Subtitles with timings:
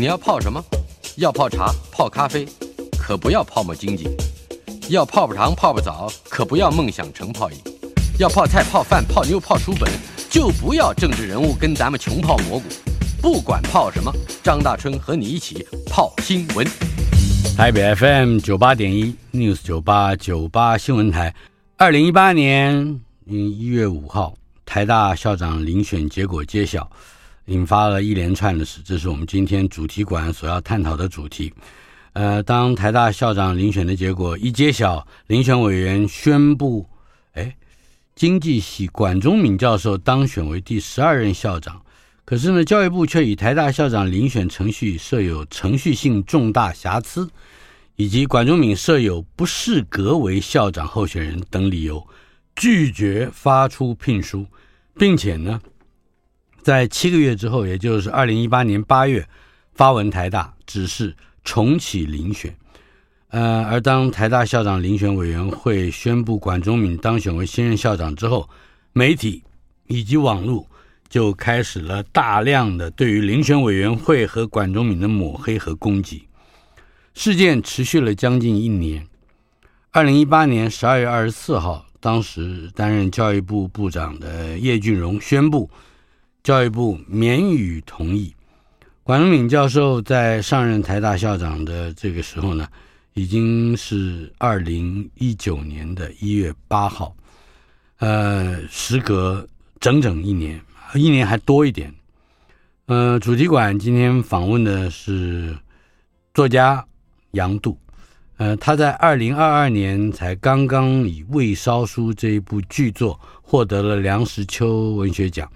[0.00, 0.64] 你要泡什么？
[1.16, 2.48] 要泡茶、泡咖啡，
[2.98, 4.08] 可不要泡沫经济；
[4.88, 7.58] 要泡泡糖、泡泡澡，可不要梦想成泡影；
[8.18, 9.92] 要泡菜、泡饭、泡妞、泡书本，
[10.30, 12.64] 就不要政治人物跟咱们穷泡蘑菇。
[13.20, 14.10] 不管泡什么，
[14.42, 16.66] 张大春和你一起泡新闻。
[17.54, 21.34] 台北 FM 九八点一 News 九八九八新闻台，
[21.76, 24.32] 二零一八年一月五号，
[24.64, 26.90] 台大校长遴选结果揭晓。
[27.50, 31.52] 引发了一连串的事，这是我们今天主题馆所要探讨的主题。
[32.12, 36.88] 呃，当台大校长遴选的结果一揭晓，遴选委员宣布，
[37.32, 37.56] 哎，
[38.14, 41.82] 经济系管中闵教授当选为第十二任校长。
[42.24, 47.28] 可是呢，教育部却以台大校长遴选程序设有程序性重大瑕疵，
[47.96, 52.06] 以及管中闵设有不适格为校长候选人等理由，
[52.54, 54.46] 拒绝发出聘书，
[54.96, 55.60] 并且呢。
[56.62, 59.26] 在七个月之后，也就是二零一八年八月，
[59.74, 62.54] 发文台大指示重启遴选。
[63.28, 68.48] 呃，而当台大校长遴选委员会宣布管中闵当选为新任校长之后，
[68.92, 69.42] 媒体
[69.86, 70.66] 以及网络
[71.08, 76.24] 就开始了大量的对于遴选委员会和管中闵的抹黑和攻击。
[77.14, 79.06] 事件持续了将近一年。
[79.92, 85.70] 二零一八年十二月二十四号，当时担任教育部部长的叶俊荣宣布。
[86.42, 88.34] 教育部免予同意。
[89.02, 92.68] 管荣敏教授在上任台大校长的这个时候呢，
[93.14, 97.14] 已经是二零一九年的一月八号，
[97.98, 99.46] 呃，时隔
[99.80, 100.60] 整整一年，
[100.94, 101.92] 一年还多一点。
[102.86, 105.56] 呃，主题馆今天访问的是
[106.32, 106.84] 作家
[107.32, 107.76] 杨度，
[108.36, 115.50] 呃，他在二零二二年才刚刚以《未烧书》这一部巨作获得了梁实秋文学奖。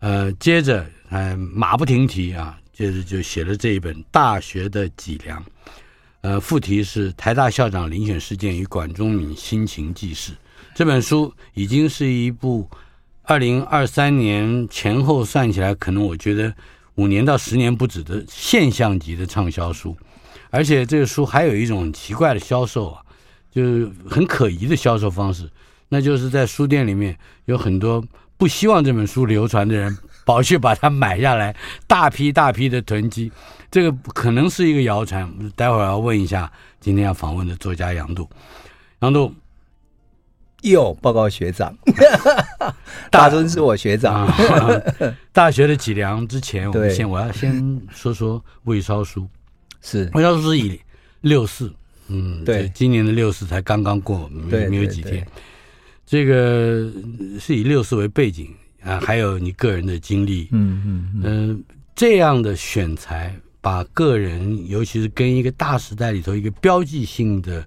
[0.00, 5.40] 呃，接着，呃，马不停蹄啊，接着就写了这一本《大学的脊梁》，
[6.20, 10.32] 呃，副题是《台大校长遴选事件与管中闵心情记事》。
[10.72, 12.70] 这本书已经是一部
[13.22, 16.54] 二零二三年前后算起来，可能我觉得
[16.94, 19.96] 五年到十年不止的现象级的畅销书，
[20.50, 23.02] 而且这个书还有一种奇怪的销售啊，
[23.50, 25.50] 就是很可疑的销售方式，
[25.88, 28.04] 那就是在书店里面有很多。
[28.38, 31.54] 不希望这本书流传的人，跑去把它买下来，
[31.86, 33.30] 大批大批的囤积，
[33.70, 35.28] 这个可能是一个谣传。
[35.56, 36.50] 待会儿要问一下
[36.80, 38.30] 今天要访问的作家杨度，
[39.00, 39.34] 杨度，
[40.62, 41.76] 哟，报告学长，
[43.10, 44.26] 大尊是我学长。
[44.26, 44.80] 啊、
[45.32, 49.28] 大学的脊梁之前，我们先我要先说说魏超书，
[49.82, 50.08] 是。
[50.14, 50.80] 魏超书是以
[51.22, 51.72] 六四，
[52.06, 55.12] 嗯，对，今年的六四才刚刚过，没没有几天。
[55.12, 55.26] 对对对
[56.10, 56.90] 这个
[57.38, 58.48] 是以六四为背景
[58.82, 67.62] 啊，还有你个人的经历，嗯嗯嗯、呃，这样的选材，把个人，尤其是跟一个大时代里头一个标记性的、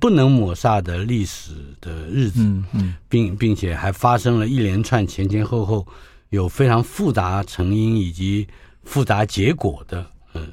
[0.00, 5.86] 不能抹煞的历史的日子，嗯嗯、并并且还发生了一连串前前后后
[6.30, 8.48] 有非常复杂成因以及
[8.84, 10.48] 复杂结果的，呃，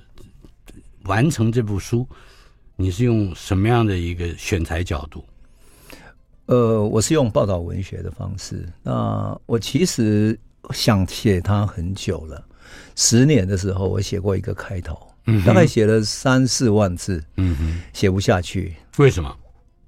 [1.03, 2.05] 完成这部书，
[2.75, 5.23] 你是用什么样的一个选材角度？
[6.51, 8.67] 呃，我是用报道文学的方式。
[8.83, 10.37] 那我其实
[10.71, 12.43] 想写它很久了，
[12.93, 18.75] 十年的时候我写过一个开头，嗯，大概写了三四万字，嗯哼，写不下去。
[18.97, 19.33] 为什么？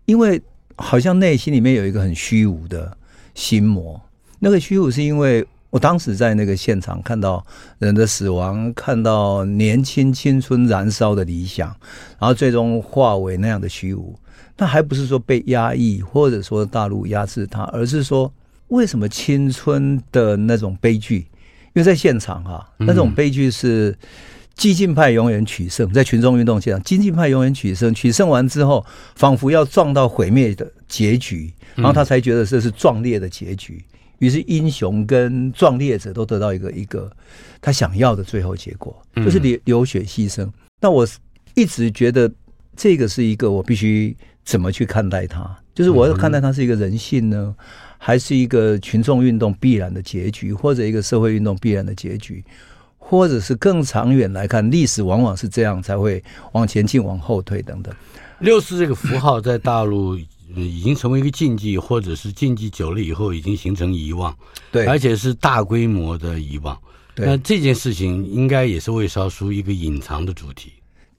[0.06, 0.41] 因为
[0.78, 2.96] 好像内心里面有一个很虚无的
[3.35, 4.02] 心魔。
[4.40, 7.46] 那个虚无是因为我当时在那个现场看到
[7.79, 11.68] 人的死亡，看到年轻青春燃烧的理想，
[12.18, 14.18] 然后最终化为那样的虚无。
[14.56, 18.31] 那还不是说被压抑，或者说大陆压制他，而是说
[18.68, 21.25] 为什么青春的那种悲剧？
[21.74, 23.97] 因为在现场哈、啊，那种悲剧是
[24.53, 33.84] 激进派永远取胜，在群众运动现场，激进派永远取胜，取胜完之后，仿佛要撞到毁灭的结局，然后他才觉得这是壮烈的结局。
[34.20, 37.12] 于是英雄跟壮烈者都得到一个一个
[37.59, 40.47] 他想要的最后结果，就是流流血牺牲。
[40.79, 41.08] 那我
[41.55, 42.32] 一直觉得
[42.76, 44.16] 这个是一个我必须。
[44.43, 45.49] 怎么去看待它？
[45.73, 47.55] 就是我要看待它是一个人性呢，
[47.97, 52.43] 还是一个群众运动必然的结局，或者一个社会运动必然的结局，
[52.97, 57.93] 或者是更长远来看，历史往往是这样才会往前进、往后退等等。
[58.40, 60.17] 六四这个符号在大陆
[60.55, 64.35] 已经成为一个禁忌，或者是禁忌久了以后已经形成遗忘，
[64.72, 66.78] 对，而且是大规模的遗忘。
[67.16, 70.73] 那这件事情应该也是魏烧书一个隐藏的主题。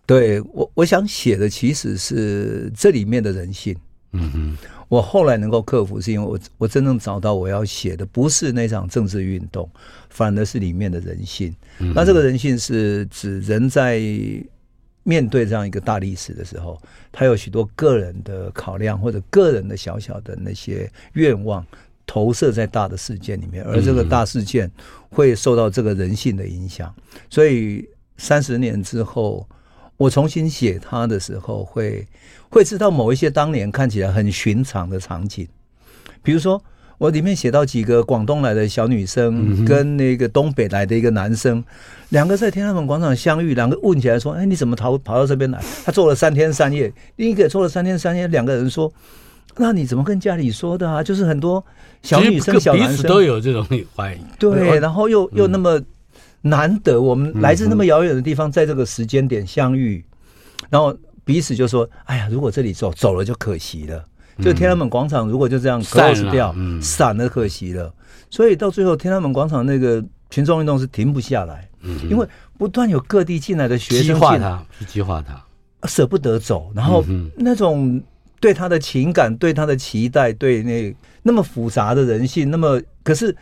[0.07, 3.75] 对我，我想写的其实是这里面的人性，
[4.13, 4.57] 嗯哼，
[4.89, 9.69] 我后来能够克服，是因为我我真正找到我要写的不是那场政治运动，
[10.11, 11.55] 反而是里面的人性。
[11.79, 14.01] 嗯、那这个人性是指人在
[15.03, 16.81] 面对这样一个大历史的时候，
[17.11, 21.65] 他有许多个人的考量或者个人的小小的那些愿望
[22.07, 24.71] 投射在大的事件里面，而这个大事件
[25.11, 26.95] 会受到这个人性的影响。
[27.29, 29.47] 所以三十年之后，
[29.97, 32.07] 我重新写它的时候，会
[32.49, 35.47] 会知道某一些当年看起来很寻常的场景，
[36.23, 36.61] 比如说
[36.99, 41.63] 我里面写到几个广东来的小女生跟那个东北来的一个男生，
[42.09, 48.93] 两个在天安门广场相遇，两个问起来说：“哎，你怎么逃跑到这边来？”他坐了三天三夜，另一个也坐了三天三夜，两个人说
[49.57, 51.65] ：“那你怎么跟家里说的啊？”就是很多
[52.03, 53.65] 小女生、小男生都有这种
[53.95, 55.81] 怀疑，对，然后又又那么。
[56.47, 60.05] 难得我们来自那么遥远的地方，在这个时间点相遇，
[60.69, 60.95] 然后
[61.25, 64.05] 彼此就说：“哎呀，如果这里走走了就可惜了。
[64.43, 67.91] 就天安门广场如果就这样 close 掉，散了可惜了。
[68.29, 71.67] 所以到最后，天安门广场那个群众运动是停不下来，
[72.11, 75.43] 因为不断有各地进来的学生激化他，是激化他，
[75.89, 76.71] 舍不得走。
[76.75, 77.03] 然后
[77.37, 78.03] 那种
[78.39, 83.35] 对他的情感、对他的期待、对那那么复杂的人性，那么可是。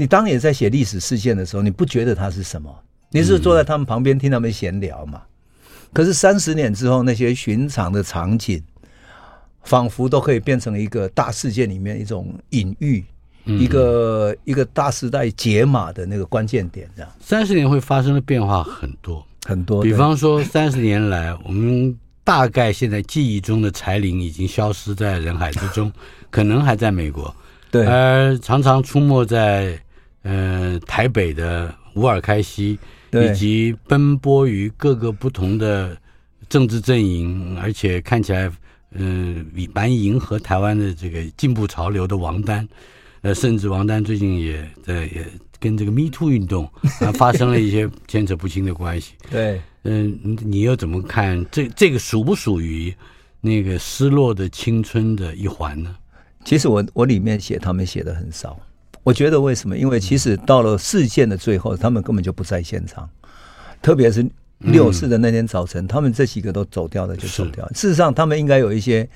[0.00, 2.74] 你当年在写历史事件的时候，你不觉得它是什么？
[3.10, 5.20] 你是坐在他们旁边听他们闲聊嘛？
[5.92, 8.62] 可是三十年之后，那些寻常的场景，
[9.62, 13.04] 仿佛都可以变成一个大事件里面一种隐喻，
[13.44, 16.88] 一个一个大时代解码的那个关键点。
[16.96, 19.82] 这样，三十年会发生的变化很多很多。
[19.82, 21.94] 比方说，三十年来，我们
[22.24, 25.92] 大概现在记忆中的柴林已经消失在人海之中，
[26.30, 27.36] 可能还在美国，
[27.70, 29.78] 对，而常常出没在。
[30.22, 32.78] 呃，台北的乌尔开西，
[33.12, 35.96] 以及奔波于各个不同的
[36.48, 38.50] 政治阵营，而且看起来，
[38.92, 42.68] 嗯、呃，蛮迎合台湾的这个进步潮流的王丹，
[43.22, 45.26] 呃，甚至王丹最近也在也
[45.58, 46.70] 跟这个 Me Too 运动
[47.00, 49.14] 啊发生了一些牵扯不清的关系。
[49.30, 52.94] 对，嗯、呃，你又怎么看这这个属不属于
[53.40, 55.96] 那个失落的青春的一环呢？
[56.44, 58.60] 其实我我里面写他们写的很少。
[59.02, 59.76] 我觉得为什么？
[59.76, 63.08] 因为其实到了事件的最后，他们根本就不在现场。
[63.80, 64.24] 特别是
[64.58, 67.66] 六四的那天早晨，他们这几个都走掉了，就走掉。
[67.68, 69.08] 事实上，他们应该有一些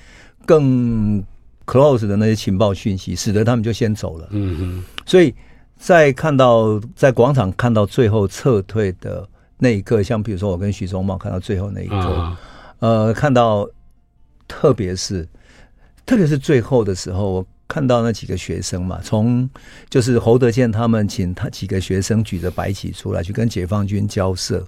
[0.47, 1.23] 更
[1.67, 4.27] close 的那些情报讯息，使得他们就先走了。
[4.31, 4.85] 嗯嗯。
[5.05, 5.35] 所以
[5.77, 9.29] 在看到在广场看到最后撤退的
[9.59, 12.37] 那一刻，像比如说我跟徐宗茂看到最后那一刻，
[12.79, 13.69] 呃，看到
[14.49, 15.29] 特别是
[16.07, 17.47] 特别是最后的时候。
[17.67, 19.49] 看到那几个学生嘛，从
[19.89, 24.67] 就是侯德健他们请他几个学生举着白旗出来去跟解放军交涉，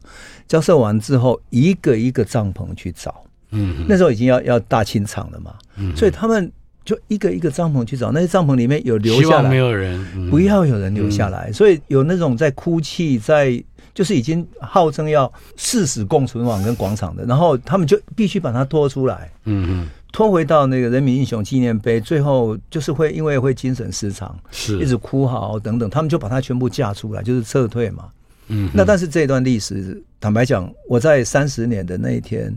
[0.49, 6.51] 交涉完之后一个一个帐篷去找，嗯，那时候已经要要大清场了嘛，嗯，所以他们
[6.85, 13.63] 就一个一个帐篷去找，那些帐篷里面有留下来，没有人，不要有人留下来，所以有那种在哭泣，在
[13.93, 19.91] 就是已经号称要誓死共存亡跟广场的，然后他们就必须把它拖出来，嗯嗯。
[20.17, 28.09] 拖回到那个人民英雄纪念碑，最后就是会因为会精神失常，是一直哭嚎等等，他们就把他全部架出来，就是撤退嘛。
[28.49, 32.51] 嗯，那但是这段历史，坦白讲，我在三十年的那一天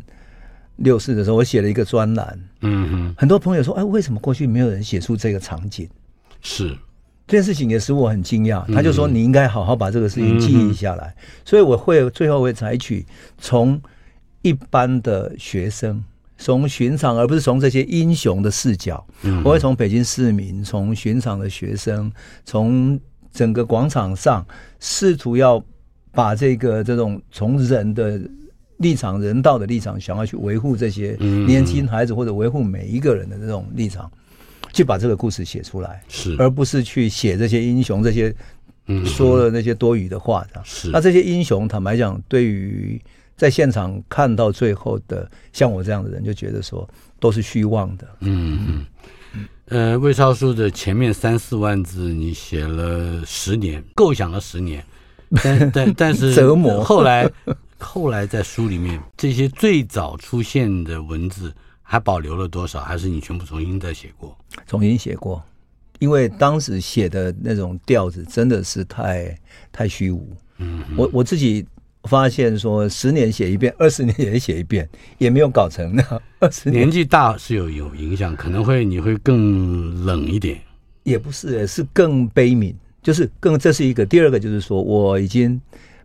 [0.77, 2.39] 六四的时候，我写了一个专栏。
[2.61, 5.85] 嗯哼，很多朋友说，哎，为什么过去没有人写出这个场景？
[6.39, 6.69] 是
[7.27, 8.63] 这件事情也使我很惊讶。
[8.73, 11.13] 他就说，你应该好好把这个事情记忆下来。
[11.43, 13.05] 所以我会最后会采取
[13.37, 13.81] 从
[14.43, 16.01] 一般的学生。
[16.39, 19.05] 从寻常，而不是从这些英雄的视角。
[19.43, 22.09] 我会从北京市民，从寻常的学生，
[22.45, 22.97] 从
[23.31, 24.43] 整个广场上，
[24.79, 25.61] 试图要
[26.11, 28.19] 把这个这种从人的
[28.77, 34.09] 立场、人道的立场，想要去维护这些年轻孩子，或者维护每一个人的这种立场，
[34.71, 38.33] 去把这个故事写出来，是，而不是去写这些英雄这些
[39.05, 40.47] 说了那些多余的话。
[40.63, 42.99] 是，那这些英雄，坦白讲，对于。
[43.39, 46.85] 在现场看到最后的，像我这样的人，就觉得说
[47.21, 48.05] 都是虚妄的。
[48.19, 48.85] 嗯
[49.33, 54.83] 嗯，呃，魏超书的前面三四万字，你写了十年，构想了十年，
[55.41, 56.83] 但 但但是折磨。
[56.83, 57.31] 后来
[57.77, 62.81] 后来在书里面，这些最早出现的文字还保留了多少？
[62.81, 64.37] 还是你全部重新再写过？
[64.67, 65.41] 重新写过，
[65.99, 69.39] 因为当时写的那种调子真的是太
[69.71, 70.27] 太虚无。
[70.57, 71.65] 嗯，我我自己。
[72.09, 74.89] 发现说十年写一遍，二十年也写一遍，
[75.19, 76.03] 也没有搞成那。
[76.41, 80.59] 二十年纪大是有有影响，可能会你会更冷一点。
[81.03, 84.05] 也不是，是更悲悯，就是更这是一个。
[84.05, 85.59] 第二个就是说，我已经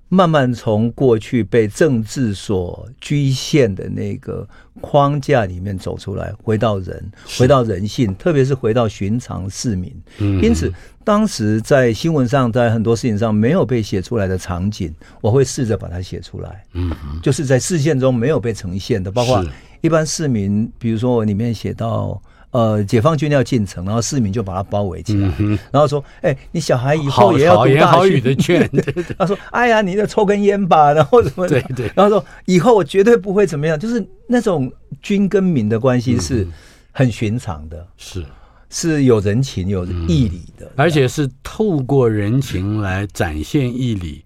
[0.08, 4.46] 慢慢从过去被政治所局限的那个
[4.80, 9.92] 框架里面走出来，回到人，回到人性，特别是回到寻常市民。
[10.18, 16.64] 嗯，因此，当时在新闻上，在很多事情上没有被写出来的场景，我会试着把它写出来。
[16.74, 16.92] 嗯，
[17.22, 19.44] 就是在事件中没有被呈现的，包括
[19.80, 22.20] 一般市民，比如说我里面写到。
[22.54, 31.48] 呃，解放军要进城，然后市民就把他包围起来，嗯、然后说：“哎、欸，你小孩以后也要读大学。”好言好语的劝，对对对，他说：“哎呀，你得抽根烟吧。”然后什么？
[31.50, 31.90] 对对。
[31.96, 36.46] 然后说：“以后我绝对不会怎么样。”就是那种军跟民的关系是
[36.92, 38.26] 很寻常的，是、嗯、
[38.70, 44.22] 是有人情、有义理的、嗯，而且是透过人情来展现义理，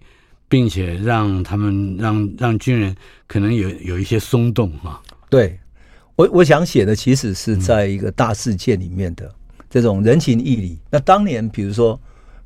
[0.47, 2.95] 并且让他们让让军人
[3.25, 5.01] 可能有有一些松动哈。
[5.31, 5.59] 对。
[6.19, 9.33] 我我想写的其实是在一个大世界里面的
[9.69, 10.77] 这种人情义理。
[10.89, 11.97] 那当年，比如说，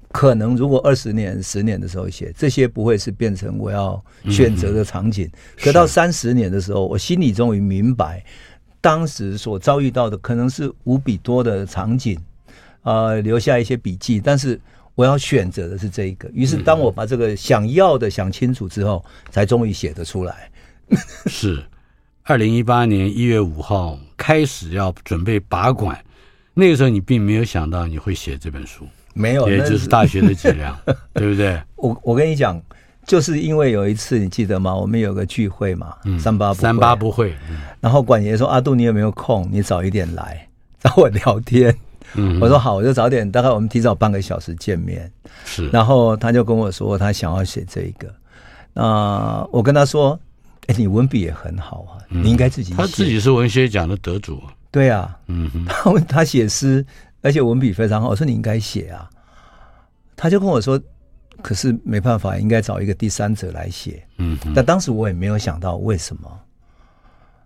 [0.09, 3.99] 可能如果二十年、十年的时候写这些，不会是变成我要
[4.29, 5.27] 选择的场景。
[5.59, 8.23] 可到三十年的时候，我心里终于明白，
[8.79, 12.15] 当时所遭遇到的可能是无比多的场景，
[12.83, 14.21] 呃，留下一些笔记。
[14.23, 14.61] 但是
[14.93, 16.29] 我要选择的是这一个。
[16.31, 20.51] 于是，当我把这个想要的想清楚之后，才终于写得出来。
[21.25, 21.63] 是。
[22.25, 26.01] 二零一八年一月五号开始要准备拔管，
[26.53, 30.73] 那个时候你并没有想到你会写这本书，没有，也就是大学的脊梁，
[31.13, 31.61] 对不对？
[31.75, 32.61] 我我跟你讲，
[33.05, 34.73] 就是因为有一次你记得吗？
[34.73, 39.45] 我们有个聚会嘛，嗯、三八三八不会，嗯、然后管爷说：“阿杜，你有没有空？
[39.51, 40.47] 你早一点来
[40.79, 41.75] 找我聊天。
[42.15, 45.11] 嗯”我说：“好，我就早点，大概我们提早半个小时见面。”
[45.43, 48.07] 是，然后他就跟我说他想要写这个，
[48.73, 50.17] 那我跟他说。
[50.67, 52.75] 哎，你文笔也很好啊，嗯、你应该自己写。
[52.77, 54.41] 他自己是文学奖的得主。
[54.69, 56.85] 对啊，嗯哼， 他他写诗，
[57.21, 59.09] 而且文笔非常好，我说你应该写啊。
[60.15, 60.79] 他就跟我说，
[61.41, 64.03] 可是没办法，应该找一个第三者来写。
[64.17, 66.39] 嗯哼，但当时我也没有想到为什么。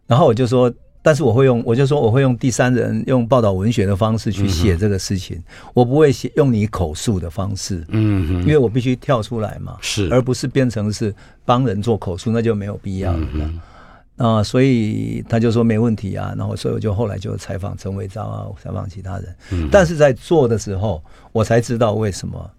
[0.05, 0.73] 然后我就说。
[1.03, 5.43] 但是我会用，我就说我会用第三人用报道文学的方式去写这个事情，嗯、
[5.73, 13.27] 我不会写用你口述的方式，嗯哼，因为我必须跳出来嘛，是，而不是变成是帮人做口述，那就没有必要了。
[14.17, 22.51] 啊、所以他就说没问题啊，然后所以我就后来就采访陈伟章啊，采访其他人，嗯，但是在做的时候，我才知道为什么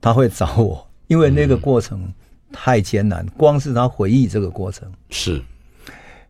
[0.00, 2.12] 他会找我，因为那个过程
[2.52, 5.42] 太艰难，光是他回忆这个过程是。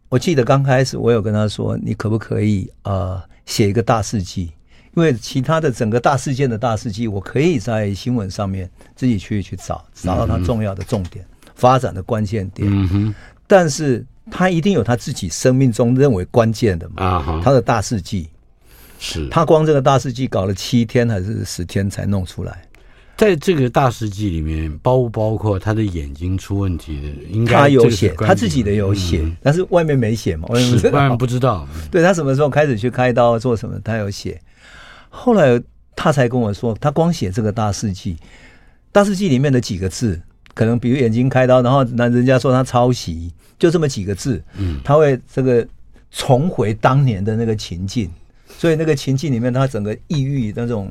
[0.08, 4.52] 我记得刚开始我有跟他说，你可不可以呃写一个大事记？
[4.94, 11.24] 因为其他的整个大事件的大事记，我可以在新闻上面自己去去找，找到它重要的重点、
[11.54, 13.14] 发展的关键点。
[13.46, 17.40] 但是他一定有他自己生命中认为关键的嘛？
[17.44, 18.28] 他的大事记
[18.98, 22.62] 是他光这个大事记搞了七天还是十天才弄出来。
[23.14, 27.08] 在这个大事记里面，包不包括他的眼睛出问题的？
[27.30, 30.98] 应该他有写，他自己的有写，嗯、但是外面没写嘛，外面不知道。
[30.98, 31.68] 外面不知道。
[31.90, 34.40] 对，他什么时候开始去开刀做什么，他有写。
[35.08, 35.62] 后来
[35.94, 38.16] 他才跟我说，他光写这个大事记，
[38.90, 40.20] 大事记里面的几个字，
[40.54, 45.66] 可能比如眼睛开刀，然后那人家说他抄袭，就这么几个字，嗯，他会这个
[46.10, 48.10] 重回当年的那个情境，
[48.46, 50.90] 所以那个情境里面，他整个抑郁那种。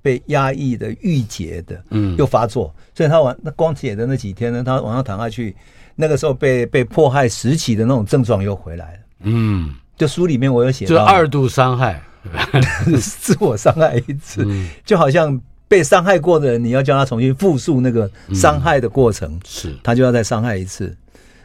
[0.00, 5.54] 被压抑的、郁结的，嗯，又发作，所以他晚那光写的那几天呢，他晚上躺下去，
[5.96, 12.00] 那个时候被被迫害时期的那种症状又回来了，嗯，就书里面我有写到，就二度伤害，
[13.02, 15.38] 自我伤害一次，嗯，就好像
[15.68, 20.96] 被伤害过的人，你要叫他重新复述那个伤害的过程，是，他就要再伤害一次，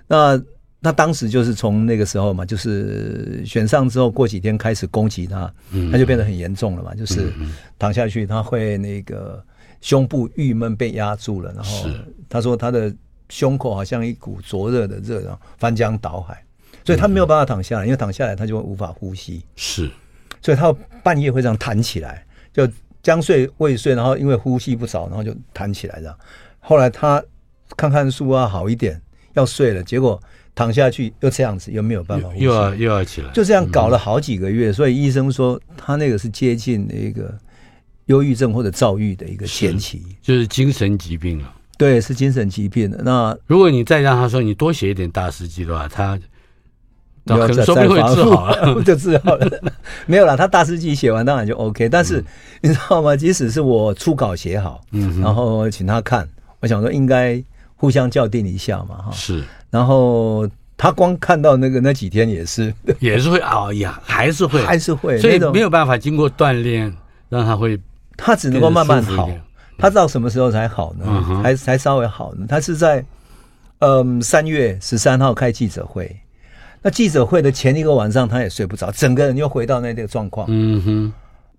[0.08, 0.42] 那。
[0.86, 5.50] 他当时就是从那个时候嘛，就是选上之后过几天开始攻击他，
[5.90, 7.32] 他就变得很严重了嘛，就是
[7.80, 9.42] 躺下去他会那个
[9.80, 11.88] 胸部郁闷被压住了，然后
[12.28, 12.94] 他说他的
[13.30, 16.44] 胸口好像一股灼热的热，然后翻江倒海，
[16.84, 19.90] 所以他没有办法躺下来，因为躺下来他就会无法呼吸，是，
[20.42, 22.68] 所以他半夜会这样弹起来，就
[23.04, 26.18] 将睡未睡，然后因为呼吸不着，然后就弹起来这样。
[26.60, 27.24] 后来他
[27.78, 29.00] 看看书啊，好一点，
[29.34, 30.20] 要睡了，结果。
[30.56, 34.70] 躺下去又这样子，又没有办法呼吸，又要又要起来，就这样搞了好几个月。
[34.70, 37.36] 嗯、所以医生说他那个是接近那个
[38.06, 41.52] 忧郁症或者躁郁的一个前期，就是精神疾病了。
[41.76, 43.02] 对，是精神疾病的。
[43.04, 46.20] 那如果你再让他说你多写一点大事记的话，他
[47.26, 49.48] 可能说不定会治好了， 就治好了。
[50.06, 51.88] 没有了，他大师级写完当然就 OK。
[51.88, 52.26] 但是、嗯、
[52.62, 53.16] 你知道吗？
[53.16, 56.28] 即使是我初稿写好，嗯，然后请他看，
[56.60, 57.42] 我想说应该
[57.76, 59.44] 互相校订一下嘛，哈，是。
[59.70, 66.94] 然后他光看到那个那几天也是 也是会熬夜，还是会还是会，所以没有办法经过锻炼
[67.30, 67.80] 让他会，
[68.18, 69.30] 他只能够慢慢好。
[69.78, 71.42] 他到什么时候才好呢？
[71.42, 72.46] 还才稍微好呢？
[72.48, 73.04] 他是在
[73.80, 76.16] 嗯，三月十三号开记者会，
[76.84, 80.46] 那记者会的前一个晚上他也睡不着，整个人又回到那个状况。
[80.50, 81.14] 嗯哼，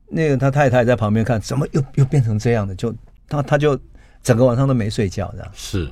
[0.09, 2.75] 那个他太太在旁边看，怎么又又变成这样的？
[2.75, 2.95] 就
[3.28, 3.78] 他他就
[4.23, 5.88] 整个晚上都没睡觉，这样是。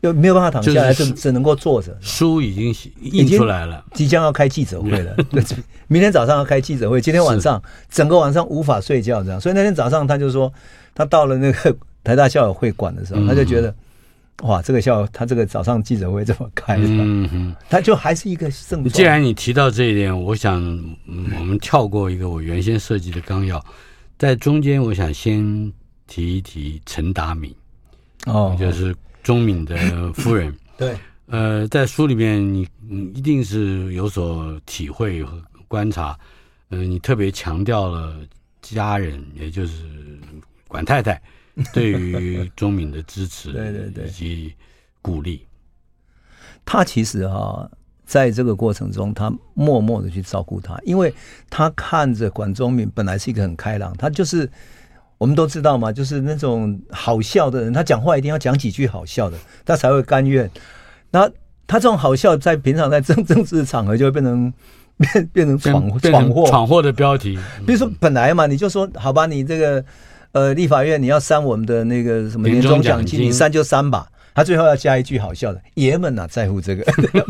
[0.00, 1.96] 又没有办法躺下来，只只能够坐着。
[2.00, 5.14] 书已经印出来了，即将要开记者会了。
[5.30, 5.40] 对，
[5.86, 9.40] 明天早上要开记者会，今天晚上整个晚上无法睡觉，这样。
[9.40, 10.52] 所以那天早上他就说，
[10.92, 13.72] 他到了那个台大校友会馆的时候，他就觉得，
[14.42, 18.88] 哇，这个笑他这个早上记者会这么开，嗯哼，他就还是一个盛。
[18.88, 20.60] 既然你提到这一点，我想
[21.06, 23.64] 我们跳过一个我原先设计的纲要，
[24.18, 25.72] 在中间我想先
[26.06, 27.54] 提一提陈达敏，
[28.26, 28.94] 哦，就是。
[29.22, 30.96] 钟敏的夫人， 对，
[31.26, 36.18] 呃，在书里面你你一定是有所体会和观察，
[36.70, 38.16] 嗯、呃，你特别强调了
[38.62, 39.84] 家人，也就是
[40.66, 41.22] 管太太
[41.72, 44.54] 对于钟敏的支持，对对对，以及
[45.00, 45.46] 鼓励。
[46.64, 47.70] 他其实哈，
[48.04, 51.12] 在这个过程中，他默默的去照顾他，因为
[51.50, 54.50] 他看着管中敏本来是一个很开朗，他就是。
[55.18, 60.50] 我们都知道嘛，就是那种好笑的人，他讲话一定要讲几句好笑的，他才会甘愿。
[61.12, 61.30] 那
[61.64, 64.52] 他这种好笑，在平常在政政治的场合， 就会变成
[64.96, 67.38] 变变成闯闯祸闯祸的标题。
[67.64, 69.84] 比如说本来嘛，你就说好吧，你这个
[70.32, 74.08] 呃立法院你要删我们的那个什么年终奖金，你删就删吧。
[74.34, 76.82] 他最后要加一句好笑的，爷们哪在乎这个？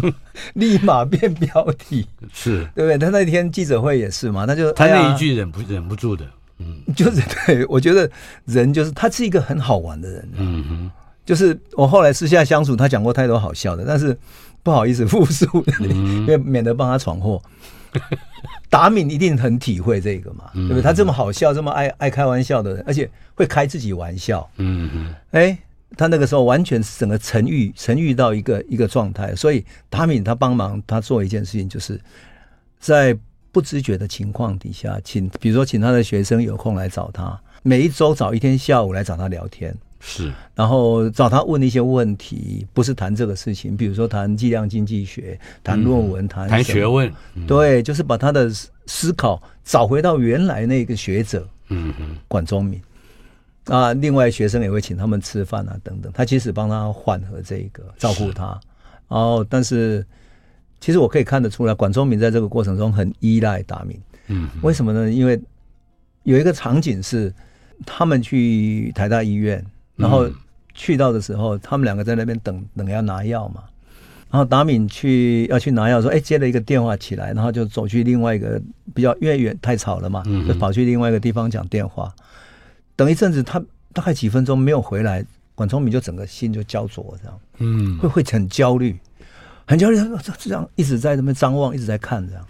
[0.54, 2.96] 立马变标题， 是对不对？
[2.96, 6.24] 他那天记者会也是嘛，他就他那一句忍不忍不住的。
[6.58, 8.08] 嗯， 就是对，我觉得
[8.44, 10.28] 人就是他是一个很好玩的人。
[10.36, 10.90] 嗯哼，
[11.26, 14.16] 就是我后来私下相处，他讲过太多好笑的，但是
[14.62, 15.44] 不好意思复述，
[15.80, 17.42] 因为免得帮他闯祸。
[18.72, 20.80] 达敏一定很体会这个嘛，对不对？
[20.80, 24.48] 他这么好笑，这么爱爱开玩笑的人，而且会开自己玩笑。
[24.56, 25.58] 嗯嗯，哎，
[25.96, 32.00] 他那个时候完全是整个沉郁沉郁到一个一个状态，所以达敏他帮忙他做一件事情，就是
[32.80, 33.14] 在。
[33.54, 47.10] 不自觉的情况底下，请比如说请他的学生有空来找他，每一周找一天下午来找他聊天，是，然后找他问一些问题，不是谈这个事情，比如说谈计量经济学、谈论文、谈谈学问，
[47.46, 48.50] 对，就是把他的
[48.86, 52.82] 思考找回到原来那个学者，嗯嗯，管中敏
[53.66, 58.60] 啊，另外学生也会请他们吃饭啊等等，他其实帮他缓和这个照顾他，
[59.08, 60.04] 然后但是。
[60.84, 63.96] 其实我可以看得出来，管中敏在这个过程中很依赖达明。
[64.26, 65.08] 嗯，为什么呢？
[65.08, 65.40] 因为
[66.24, 67.32] 有一个场景是
[67.86, 69.64] 他们去台大医院，
[70.02, 70.28] 然后
[70.74, 73.62] 去到的时候，他们两个在那边等等要拿药嘛。
[74.30, 78.60] 然后达敏去要去拿药，说：“哎，接了一个电话起来，然后就走去另外一个
[78.94, 82.10] 比较因为远太吵了嘛，就跑去另外一个地方讲电话。
[82.96, 83.62] 等一阵子，他
[83.92, 88.98] 大概几分钟没有回来，管中敏就整个心就焦灼，这样，嗯，会会很焦虑。”
[89.64, 92.44] 很焦虑，他这样一直在那边张望，一直在看，这样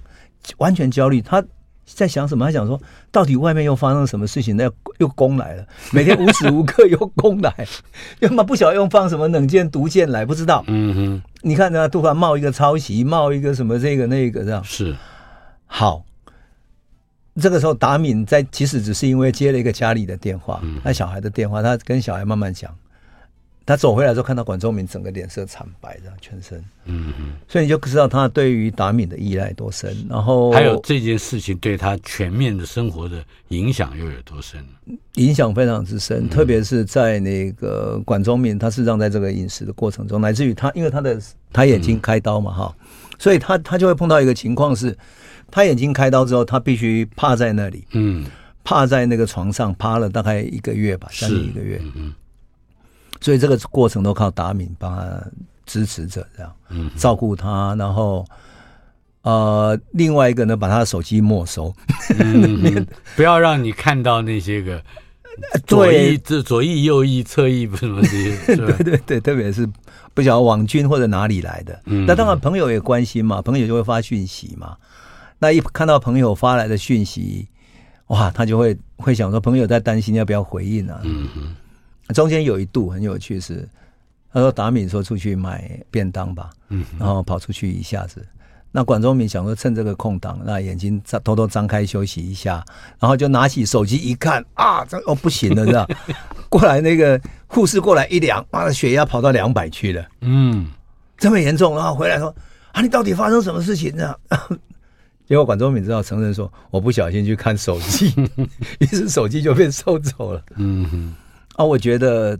[0.58, 1.20] 完全焦虑。
[1.20, 1.44] 他
[1.84, 2.46] 在想什么？
[2.46, 4.56] 他想说，到底外面又发生什么事情？
[4.56, 7.54] 那又攻来了，每天无时无刻又攻来，
[8.20, 10.64] 要么不晓得用放什么冷箭、毒箭来，不知道。
[10.68, 14.62] 嗯哼，你看他突然冒一个抄袭，冒一个什么这个那个这样。
[14.64, 14.96] 是
[15.66, 16.04] 好，
[17.40, 22.74] 这个时候达敏在其实只是因为接了一个家里的电话，那、嗯、小孩的电话，他跟小孩慢慢讲。
[23.64, 29.96] 他走回来之后，看到管仲明整个脸色惨白，这样全身，嗯嗯，所以你就知道他对于达敏的依赖多深。
[30.10, 34.60] 然后还有这件事情对他全面的生活的影响又有多深？
[35.14, 41.20] 影响非常之深，特别是在那个管仲明，他事实上在这个饮食的过程中，乃至于他因为他的
[41.52, 42.76] 他眼睛开刀嘛，哈，
[43.18, 44.96] 所以他他就会碰到一个情况是，
[45.50, 48.26] 他眼睛开刀之后，他必须趴在那里，嗯，
[48.64, 52.12] 趴在那个床上趴了大概一个月吧，将近一个月，嗯。
[53.22, 55.24] 所以这个过程都靠达敏帮他
[55.64, 58.26] 支持着，这样，嗯，照顾他，然后，
[59.22, 61.72] 呃，另外一个呢，把他的手机没收，
[62.18, 64.82] 嗯、 不要让你看到那些个
[65.66, 69.66] 左翼、这左翼、右翼、侧翼什么这些， 对对对，特别是
[70.12, 74.76] 不晓得网军或者哪里来的，嗯，那当然朋友也关心嘛，朋友就会发讯息嘛，
[75.38, 77.48] 那一看到朋友发来的讯息，
[78.08, 81.28] 哇，他就会会想说，朋友在担心要不要回应啊，嗯
[82.12, 83.68] 中间有一度很有趣是，
[84.32, 88.26] 他说达敏说出去买便当吧，嗯，然后跑出去一下子，
[88.70, 92.64] 那管中敏想说趁这个空档，那眼睛张偷偷张开休息一下，
[92.98, 95.88] 然后就拿起手机一看啊，这哦不行了，这样
[96.48, 100.70] 过来那个护士过来一量，妈的血压跑到两百去了，嗯，
[101.18, 102.34] 这么严重，然后回来说
[102.72, 104.14] 啊，你到底发生什么事情呢？
[105.28, 108.12] 结果管中敏知道承认说我不小心去看手机，
[108.80, 111.14] 于是手机就被收走了，嗯哼。
[111.56, 112.38] 啊，我觉得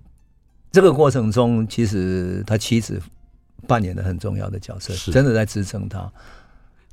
[0.71, 3.01] 这个过程中，其实他妻子
[3.67, 6.11] 扮演的很重要的角色，是真的在支撑他。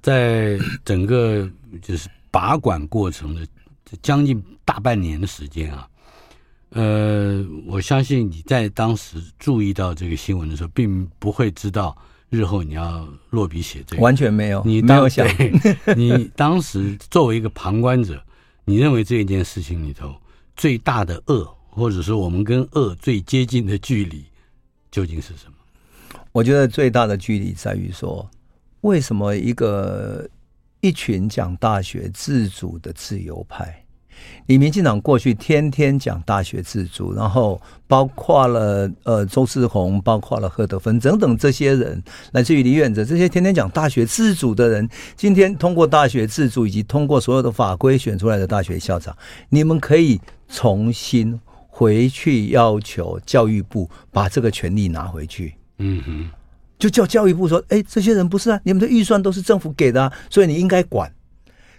[0.02, 1.50] 在整个
[1.82, 3.46] 就是把管过程的
[4.02, 5.88] 将近大半年的时间啊，
[6.70, 11.98] 呃，我相信你在当时注意到这个新闻的时候，并不会知道
[12.30, 15.28] 日后你要落笔写这个，完全没有，你没有想，
[15.98, 18.24] 你当时作为一个旁观者，
[18.64, 20.16] 你认为这一件事情里头
[20.56, 24.24] 最大的恶，或者说我们跟恶最接近的距离，
[24.92, 25.54] 究竟是什么？
[26.32, 28.30] 我觉得最大的距离在于说，
[28.82, 30.28] 为什么一个
[30.82, 33.84] 一群讲大学自主的自由派，
[34.46, 42.02] 你民进党过去天天讲大学自主，然后包括了呃周世宏，包括了贺德芬等等这些人，
[42.32, 49.16] 来自于李远哲这些天天讲大学自主的人，今天通过大学自主以及通过所有的法规选出来的大学校长，
[49.50, 51.40] 你们可以重新
[51.80, 55.54] 回去要求教育部把这个权利拿回去。
[55.78, 56.30] 嗯哼，
[56.78, 61.10] 就叫教育部说：“哎，这些人不是啊，你们的预算都是政府给的啊，所以你应该管。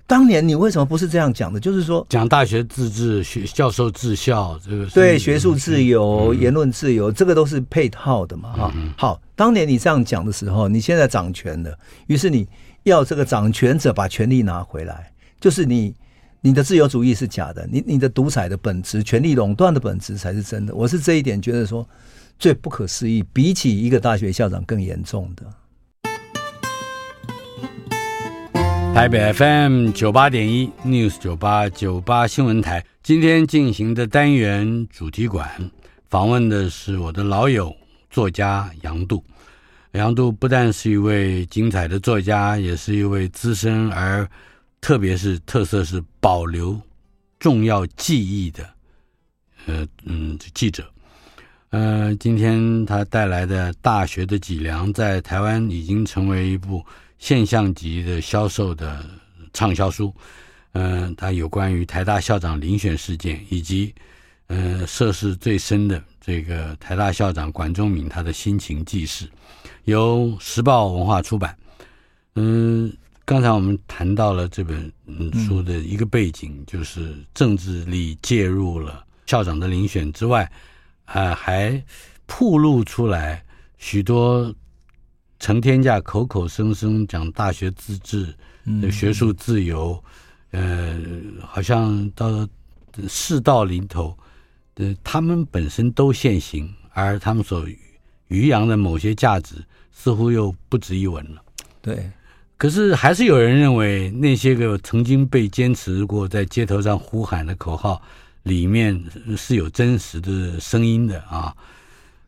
[0.06, 1.60] 当年你为什么不是这样讲的？
[1.60, 8.54] 就是说，讲大学自治、学教授治校，这个对学术自由、言论自由，这个都是配套的嘛。
[8.54, 12.48] 哈，好，当年你这样讲的时候，你现在掌权了，于是你
[12.84, 15.94] 要这个掌权者把权力拿回来，就是你
[16.40, 20.74] 你的自由主义是假的，你你的独裁的本质、权力垄断的本质才是真的。
[20.74, 21.86] 我是这一点觉得说。”
[22.40, 25.44] 最不可思议，比起一个大学校长更严重的。
[28.94, 35.70] 台北 FM 九八点一 News 九八九八新闻台，今天进行的单元主题馆
[36.08, 37.76] 访问的是我的老友
[38.08, 39.22] 作家杨度。
[39.92, 44.26] 杨度不但是一位精彩的作家，也是一位资深而
[44.80, 46.80] 特别是特色是保留
[47.38, 48.68] 重要记忆的
[49.66, 50.90] 呃嗯记者。
[51.70, 56.84] 呃，今天他带来的《大学的脊梁》在台湾已经成为一部
[57.18, 59.04] 现象级的销售的
[59.52, 60.12] 畅销书。
[60.72, 63.94] 呃，他有关于台大校长遴选事件，以及
[64.48, 69.28] 呃涉世最深的这个台大校长管中闵他的心情记事，
[69.84, 71.56] 由时报文化出版。
[72.34, 72.92] 嗯、
[73.30, 74.92] 刚才我们谈到了这本
[75.46, 80.50] 书的一个背景，嗯、就是政治力介入了校长的遴选之外。
[81.04, 81.80] 啊，还
[82.26, 83.40] 暴露出来
[83.78, 84.52] 许多
[85.38, 90.02] 成天价、口口声声讲大学自治、嗯学术自由，
[90.50, 91.00] 呃，
[91.40, 92.48] 好像到
[93.06, 94.18] 事到临头，
[94.74, 97.64] 呃，他们本身都现行，而他们所
[98.28, 99.54] 宣扬的某些价值
[99.92, 101.40] 似乎又不值一文了。
[101.80, 102.10] 对，
[102.60, 108.00] 可是还是有人认为那些个曾经被坚持过在街头上呼喊的口号。
[108.42, 108.98] 里面
[109.36, 111.54] 是有真实的声音的啊，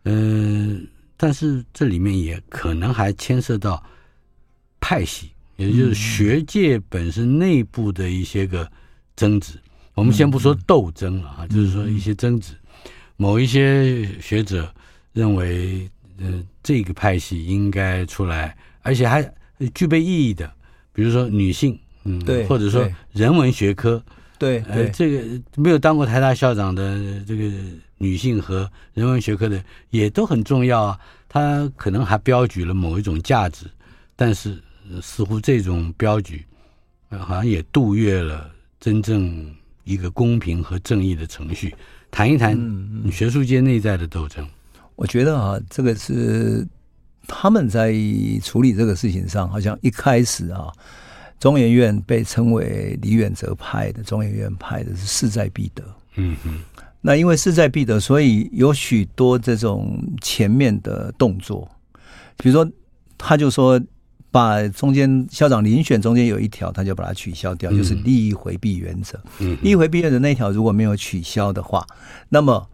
[0.04, 3.82] 嗯、呃，但是这里面也可能还牵涉到
[4.78, 8.70] 派系，也就是学界本身内部的一些个
[9.16, 9.54] 争执。
[9.94, 12.52] 我们先不说斗争了啊，就是说一些争执。
[13.16, 14.70] 某一些学者
[15.14, 19.22] 认为，呃，这个派系应该出来，而且还
[19.74, 20.50] 具备意义的，
[20.92, 24.02] 比如说女性，嗯，对，或者说人文学科。
[24.38, 27.48] 对，对呃，这个没有当过台大校长的这个
[27.98, 30.98] 女性和人文学科的也都很重要啊。
[31.28, 33.66] 她可能还标举了某一种价值，
[34.16, 34.60] 但是，
[34.90, 36.44] 呃，似乎这种标举，
[37.10, 39.48] 呃，好像也度越了真正
[39.84, 41.72] 一个公平和正义的程序。
[42.10, 42.58] 谈一谈
[43.12, 44.44] 学术界内在的斗争。
[44.44, 46.66] 嗯，我觉得啊，这个是
[47.26, 47.94] 他们在
[48.42, 50.72] 处理这个事情上，好像一开始啊。
[51.38, 55.82] 中研院被称为李远哲派的，中研院派的是势在必得。
[56.14, 56.60] 嗯嗯，
[57.00, 61.68] 那因为势在必得，所以有许多这种前面的动作，
[62.36, 62.70] 比如说，
[63.18, 63.80] 他就说
[64.30, 69.20] 把中间校长遴选中间有一条，他就把它取消掉，就是利益回避原则。
[69.40, 71.84] 嗯，利益回避原则那条如果没有取消的话，
[72.28, 72.70] 那么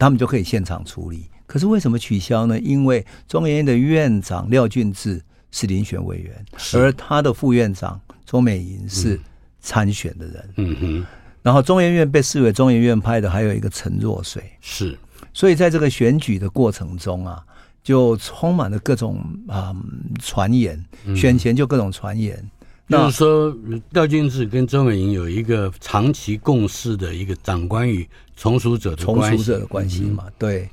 [0.00, 1.26] 他们就可以现场处理。
[1.50, 2.56] 可是为什么取消呢？
[2.60, 5.20] 因为中研院的院长廖俊志。
[5.52, 9.18] 是遴选委员，而他的副院长钟美莹是
[9.60, 10.50] 参选的人。
[10.58, 11.06] 嗯哼，
[11.42, 14.40] 然后中研院被视为中研院派的还有一个陈若水。
[14.60, 14.96] 是，
[15.34, 17.44] 所以在这个选举的过程中啊，
[17.82, 19.74] 就充满了各种啊
[20.22, 20.80] 传言，
[21.16, 22.48] 选前就各种传言。
[22.88, 23.52] 就是说，
[23.90, 30.26] 廖俊志跟周美莹有一个长期共事的一个长官与从属者的从属者的关系嘛？
[30.38, 30.70] 对。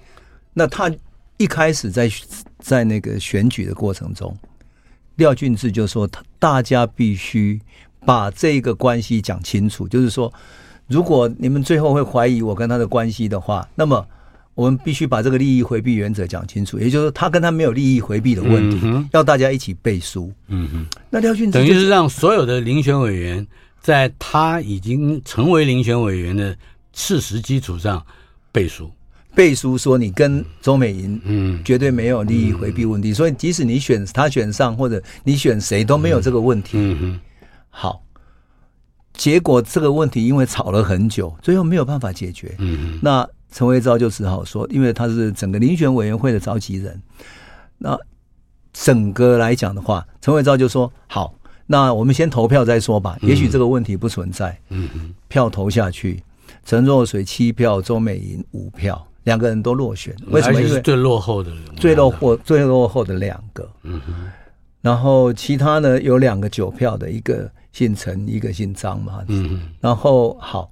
[0.58, 0.92] 那他
[1.38, 2.10] 一开始在
[2.58, 4.36] 在那个选举的过程中。
[5.18, 7.60] 廖俊志就说：“他大家必须
[8.06, 9.88] 把这个关系讲清楚。
[9.88, 10.34] 就是说，
[10.88, 14.04] 如果你们最后会怀疑我跟他的关系的话，那么
[14.56, 20.32] 我们必须把这个利益回避原则讲清楚，也就是说，他跟他没有利益回避的问题，嗯、要大家一起背书。
[20.48, 23.46] 嗯哼，那廖俊等于是让所有的遴选委员
[23.80, 26.58] 在他已经成为遴选委员的
[26.94, 28.04] 事实基础上
[28.52, 28.92] 背书，
[29.38, 36.72] 背书说你跟周美银嗯绝对没有利益回避问题，嗯、所以即使你选他选上或者你选谁都没有这个问题。
[36.74, 37.20] 嗯嗯，
[37.70, 38.02] 好，
[39.14, 42.56] 结果这个问题因为吵了很久，最后没有办法解决。
[42.58, 43.30] 嗯哼，那。
[43.50, 47.02] 陈维昭就只好说，因为他是整个遴选委员会的召集人，
[47.78, 47.98] 那
[48.74, 51.34] 整个来讲的话，陈维昭就说：“好，
[51.66, 56.22] 那我们先投票再说吧，也许这个问题不存在。”嗯嗯，票投下去，
[56.66, 60.16] 陈若水七票，周美银五票，两个人都落选。
[60.28, 60.62] 为什么？
[60.62, 63.70] 因为最落后的，最落后、最落后的两个。
[63.84, 64.14] 嗯哼，
[64.80, 69.20] 然后其他呢，有两个九票的，一个姓陈，一个姓张嘛。
[69.28, 70.72] 嗯哼，然后好。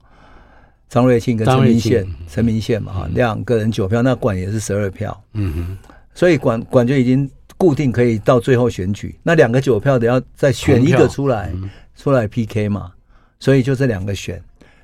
[0.88, 5.78] 张瑞庆跟陈明宪，陈明宪嘛，哈，两个人九票，那管也是十二票，嗯哼，
[6.14, 11.52] 所以管管就已经固定可以到最后选举，那两个九票的要再选一个出来，
[11.98, 12.92] 出来 PK 嘛，
[13.40, 14.42] 所以就这两个选，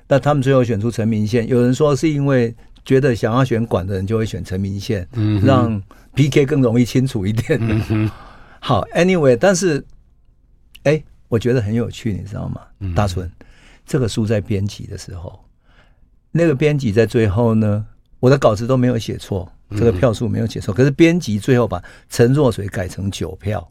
[0.08, 2.54] 那他们最后选出陈明宪，有人说是因为
[2.84, 5.80] 觉得想要选管的人就会选陈明宪，嗯，让
[6.14, 8.10] PK 更容易清楚一点，嗯，
[8.60, 9.84] 好，Anyway，但是，
[10.84, 12.60] 哎，我觉得很有趣，你知道吗？
[12.94, 13.30] 大春，
[13.86, 15.38] 这个书在编辑的时候。
[16.30, 17.84] 那个编辑在最后呢，
[18.18, 23.66] 我的稿子都没有写错，这个票数没有写错，可是编辑最后把陈若水改成九票。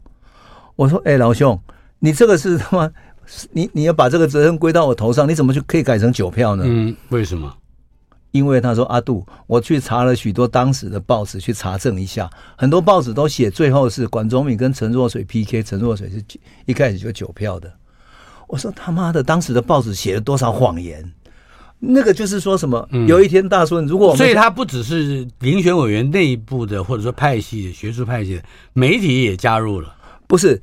[0.76, 1.60] 我说：“哎，老兄，
[1.98, 2.90] 你这个是他妈，
[3.50, 7.52] 你你要把这个责任归到我头上，你怎么就可以改成九票呢？”嗯，为什么？
[8.32, 16.22] 因为他说：“阿杜，我去查了许多当时的报纸，去查证一下，很多报纸都写最后是管中敏跟陈若水 PK，陈若水是
[16.66, 17.72] 一开始就九票的。”
[18.48, 21.12] 我说：“他妈的，当时的报纸写了多少谎言？”
[21.84, 22.88] 那个就是说什么？
[23.08, 28.42] 有一天大孙，如果我们所以他不只是遴选委员内部的，或者说派系的学术派系的
[28.72, 29.92] 媒体也加入了。
[30.28, 30.62] 不是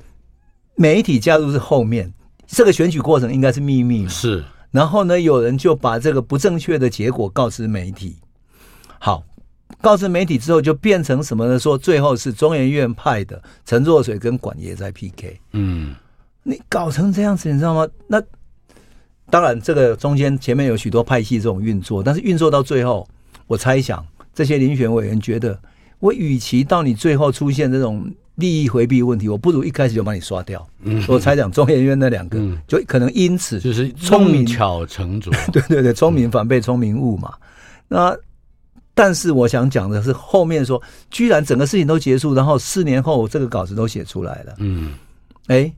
[0.76, 2.10] 媒体加入是后面，
[2.46, 4.08] 这个选举过程应该是秘密。
[4.08, 8.16] 是，然后呢，有人就把这个不正确的结果告知媒体。
[8.98, 9.24] 好，
[9.80, 11.58] 告知媒体之后，就变成什么呢？
[11.58, 15.40] 说最后是中研院派的陈若水跟管爷在 PK。
[15.52, 15.94] 嗯，
[16.42, 17.88] 你搞成这样子，你知道吗？
[18.06, 18.22] 那。
[19.32, 23.08] 当然，这个中间前面有许多派系这种运作，但是运作到最后，
[23.46, 24.04] 我猜想
[24.34, 25.56] 这些遴选委员觉得，
[26.00, 30.66] 我与其到你最后出现这种利益回避问题，我不如一开始就把你刷掉。
[30.82, 35.32] 嗯，我猜想中研院那两个就可能因此就是聪明巧成拙。
[35.52, 37.34] 对对对，聪明反被聪明误嘛。
[37.86, 38.16] 那
[38.94, 44.54] 但是我想讲的是后面说，居然整个事情都结束，然后四年后这个稿子都写出来了。
[44.58, 44.94] 嗯，
[45.46, 45.72] 哎，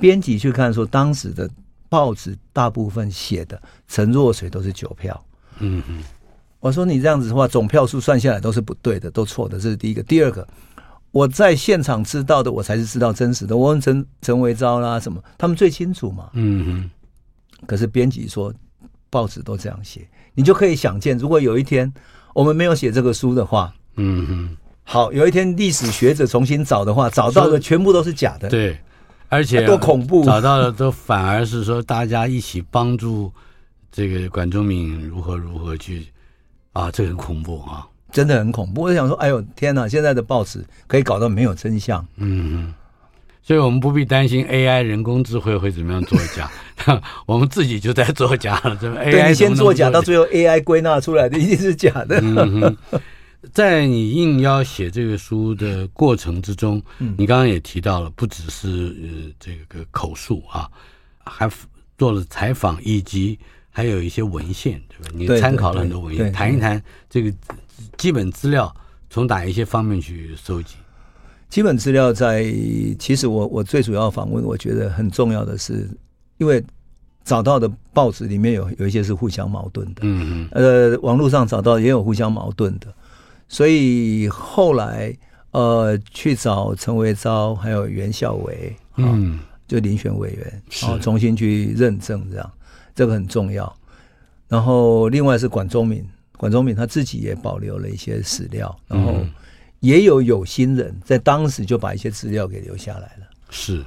[0.00, 1.50] 编辑去看说当时的。
[1.90, 3.58] 报纸大部分写的
[3.88, 5.24] 陈若水都是九票，
[5.58, 6.02] 嗯嗯，
[6.60, 10.02] 我说你这样子的话，总票数算下来都是不对的，都错的，这是第一个。
[10.02, 10.46] 第二个，
[11.10, 13.56] 我在现场知道的，我才是知道真实的。
[13.56, 16.90] 我问陈陈维昭啦什么，他们最清楚嘛，嗯哼。
[17.66, 18.52] 可是编辑说
[19.10, 21.92] 报纸都这样写，你就可以想见，如果有一天
[22.34, 28.78] 我们没有写这个书的话，嗯哼，好，有一天历史学者重新找的话，找到的全部都是假的，对。
[29.30, 30.24] 而且多恐怖！
[30.24, 33.30] 找到的都反而是说，大家一起帮助
[33.92, 36.06] 这个管仲敏如何如何去
[36.72, 38.82] 啊，这很恐怖啊，真的很恐怖。
[38.82, 39.88] 我想说，哎呦天哪！
[39.88, 42.72] 现在的报纸可以搞到没有真相，嗯，
[43.42, 46.50] 所以我们不必担心 AI 人工智慧会怎么样作假，
[47.26, 48.76] 我们自己就在作假了。
[48.80, 52.20] 这 AI 你先作假，到最后 AI 归纳出来的一定是假的。
[52.22, 52.76] 嗯
[53.52, 58.68] 在你应邀写这个书的过程之中，嗯、你刚刚也提到了，不只是
[59.00, 60.68] 呃这个口述啊，
[61.24, 61.48] 还
[61.96, 63.38] 做了采访，以及
[63.70, 65.14] 还有一些文献，对吧？
[65.14, 67.32] 你参考了很多文献，谈一谈这个
[67.96, 68.74] 基本资料
[69.10, 70.76] 从哪一些方面去收集？
[71.48, 72.44] 基本资料在，
[72.98, 75.88] 其实我我最主要访问，我觉得很重要的是，
[76.36, 76.62] 因为
[77.24, 82.86] 找到的报纸里面有有一些是互相矛盾的，嗯嗯，呃，网络上找到也有互相矛盾的。
[83.48, 85.16] 所以后来，
[85.52, 92.52] 呃，去找陈维昭还有袁孝维，嗯，就遴选委员，然后重新去认证，这样
[92.94, 93.74] 这个很重要。
[94.48, 96.04] 然后另外是管中闵，
[96.38, 99.14] 管中闵他自己也保留了一些史料，然后
[99.80, 103.84] 也有有心人在当时就把一些资料给留下来了，是。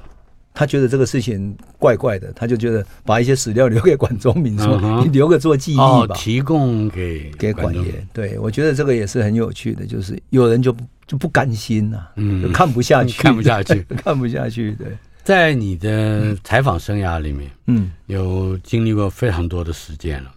[0.54, 5.02] 他觉得这个事情怪怪的，他就觉得把一些史料留给管中闵，说、uh.
[5.02, 8.06] 你留个做记忆吧，哦、提供给给管爷。
[8.12, 14.72] 对，我觉得这个也是很有趣的，就是有人就就不甘心呐、啊，嗯，就看不下去，看不下去， 看不下去。
[14.72, 14.88] 对，
[15.24, 20.30] 在你的采访生涯里面，嗯，有经历过非常多的时间了。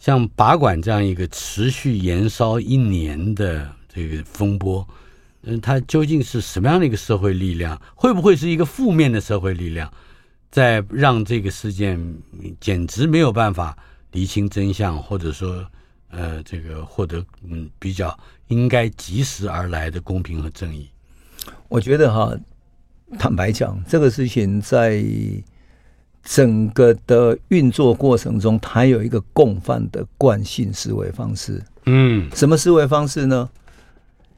[0.00, 4.88] 像拔管这样一个持续延烧一年的这个风波，
[5.42, 7.80] 嗯，它究竟是什么样的一个社会力量？
[7.94, 9.92] 会不会是一个负面的社会力量，
[10.50, 12.02] 在让这个事件
[12.58, 13.76] 简直没有办法
[14.12, 15.66] 厘清真相，或者说，
[16.08, 20.88] 呃，这个获得嗯比较应该及时而来的公平和正义？
[21.68, 22.34] 我觉得哈，
[23.18, 25.04] 坦白讲，这个事情在。
[26.22, 31.62] 整个的运作过程中，它有一个共犯的惯性思维方式。
[31.86, 33.48] 嗯，什么思维方式呢？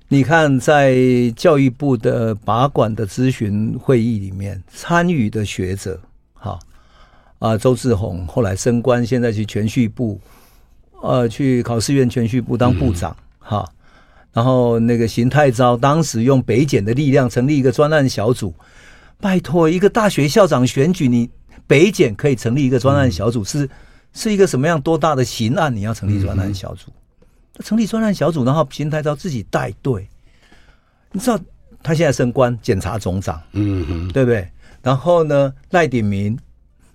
[0.09, 0.95] 你看，在
[1.35, 5.99] 教育部的把管的咨询会议里面，参与的学者，
[6.35, 6.59] 哈
[7.39, 10.21] 啊，周志宏后来升官，现在去全序部，
[11.03, 13.67] 呃，去考试院全序部当部长，哈。
[14.33, 18.55] 然后那个邢太昭当时用北检的力量成立一个专案小组，
[19.21, 21.29] 拜托一个大学校长选举你。
[21.67, 23.69] 北检可以成立一个专案小组，是
[24.13, 25.75] 是一个什么样多大的刑案？
[25.75, 26.93] 你要成立专案小组，
[27.61, 30.07] 成立专案小组，然后平台要自己带队。
[31.13, 31.39] 你知道
[31.83, 34.49] 他现在升官检察总长，嗯嗯，对不对？
[34.83, 36.39] 然后呢，赖鼎铭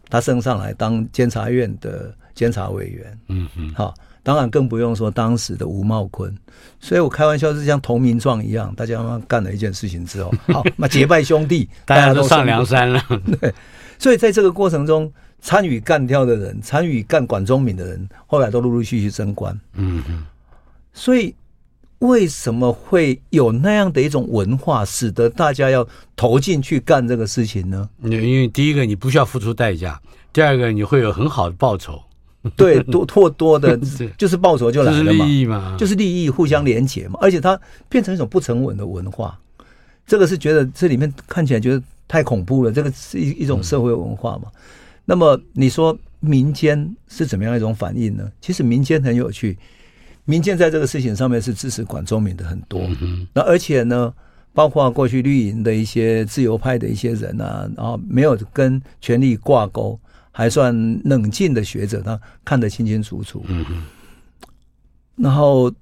[0.10, 3.94] 他升上来当监察院的监察委员，嗯嗯，好，
[4.28, 6.36] 当然更不用说当时的吴茂坤。
[6.82, 13.02] 所以我开玩笑是像投名状一样，大家干了一件事情之后，好， 那结拜兄弟， 大家都上梁山了，
[13.40, 13.54] 对。
[13.98, 15.10] 所以在这个过程中，
[15.40, 19.58] 参与干掉的人，参与干管中闵的人，后来都陆陆续续升官。
[19.76, 20.26] 嗯嗯。
[20.92, 21.34] 所以
[22.00, 25.88] 为什么会有那样的一种文化，使得大家要
[26.18, 27.90] 投进去干这个事情呢？
[28.04, 30.02] 因为第一个你不需要付出代价，
[30.34, 32.02] 第二个你会有很好的报酬。
[32.56, 33.80] 对，多或多的，
[34.18, 35.04] 就是报酬就来了嘛。
[35.04, 37.20] 就是利益嘛，就是利益互相连结嘛。
[37.22, 39.38] 而且它变成一种不成文的文化，
[40.06, 41.82] 这个是觉得这里面看起来觉得。
[42.10, 44.44] 太恐怖了，这个是一一种社会文化嘛。
[44.46, 44.62] 嗯、
[45.04, 48.24] 那么你说民间是怎么样一种反应呢？
[48.40, 49.58] 其实民间很有趣，
[50.24, 52.80] 民间在这个事情上面是支持管中民的很多。
[53.02, 54.14] 嗯、那而且呢，
[54.54, 60.00] 包括过去绿营的一些自由派的一些人啊，然后没有跟权力挂钩，
[60.38, 63.44] 还算冷静的学者，他看得清清楚楚。
[63.48, 63.84] 嗯、哼
[65.16, 65.74] 然后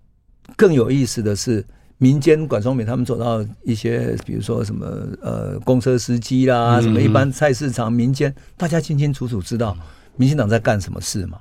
[0.55, 1.65] 更有意思的是。
[1.97, 4.85] 民间管中闵他们走到一些，比如说什么
[5.21, 9.75] 呃，公车司机啦，什么一般菜市场，民间大家清清楚楚知道
[10.17, 11.39] 民进党在干什么事嘛。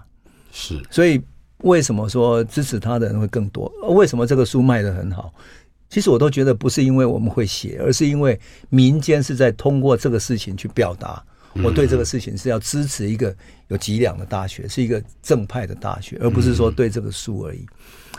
[0.53, 1.21] 是，所以
[1.65, 3.69] 为什么说支持他的人会更多？
[3.97, 5.35] 为什么这个书卖得很好？
[5.91, 8.39] 其实我都觉得不是因为我们会写，而是因为
[8.71, 11.21] 民间是在通过这个事情去表达，
[11.63, 13.35] 我对这个事情是要支持一个
[13.69, 17.67] 有脊梁的大学，是一个正派的大学，而不是说对这个书而已。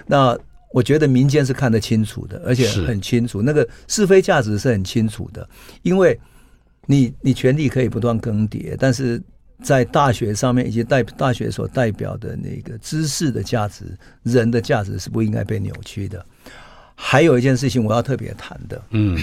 [0.06, 0.38] 那。
[0.72, 5.48] 我觉得民间是看得清楚的，而且很清楚那个是非价值是很清楚的，
[5.84, 6.20] 因为
[6.86, 9.22] 你你权力可以不断更迭，但是
[9.64, 13.86] 在大学上面以及代大学所代表的那个知识的价值、
[14.24, 16.26] 人的价值是不应该被扭曲的。
[16.94, 19.18] 还有一件事情我要特别谈的，嗯，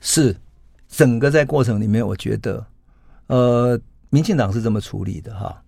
[0.00, 0.34] 是
[0.88, 2.66] 整个在过程里面，我觉得
[3.30, 5.62] 呃，民进党是这么处理的哈。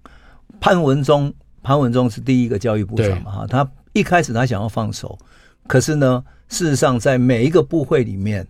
[0.60, 3.70] 潘文忠，潘文忠是第一个教育部长嘛哈，他。
[3.94, 5.18] 一开始他想要放手，
[5.66, 8.48] 可是呢，事实上在每一个部会里面，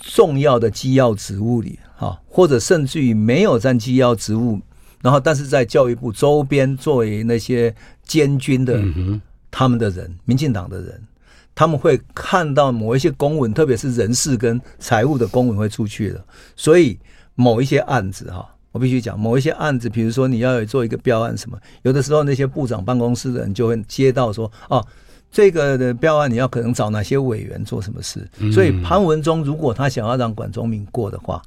[0.00, 4.60] 重要的机要职务里，哈，或者甚至于没有占机要职务，
[5.00, 8.82] 然后但是在教育部周边作为那些监军的
[9.52, 11.00] 他们的人，民进党的人，
[11.54, 16.24] 他们会看到某一些公文，特别是人事跟财务的公文会出去的，
[16.56, 16.98] 所以
[17.34, 18.48] 某一些案子哈。
[18.72, 24.84] 我必须讲，某一些案子，比如说你要有做一个标案什么，有的时候那些部长办公室的人就会接到说，哦，
[25.30, 28.28] 这个的标案你要可能找哪些委员做什么事。
[28.52, 31.40] 所以潘文忠如果他想要让管中明过的话，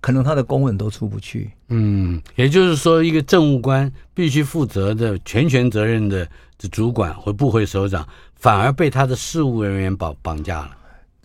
[0.00, 1.50] 可能他的公文都出不去。
[1.68, 6.26] 嗯，也就是说，一个政务官必须负责的全权责任的
[6.70, 10.70] 主管或部会首长，反而被他的事务人员绑绑架了。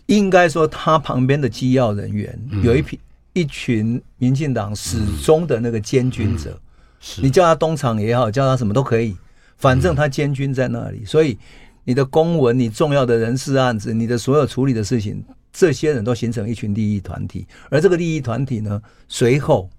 [0.04, 3.00] 应该说，他旁边的机要人员有一批。
[3.32, 9.16] 一群民进党始终的那个监军者，嗯嗯、你叫他东厂也好，叫他什么都可以，
[9.56, 10.98] 反正他监军在那里。
[11.00, 11.38] 嗯、所以
[11.84, 17.46] 你的公文、你重要的人事案子、你的所有处理的事情，这些人都形成一群利益团体。
[17.70, 19.70] 而这个利益团体呢，随后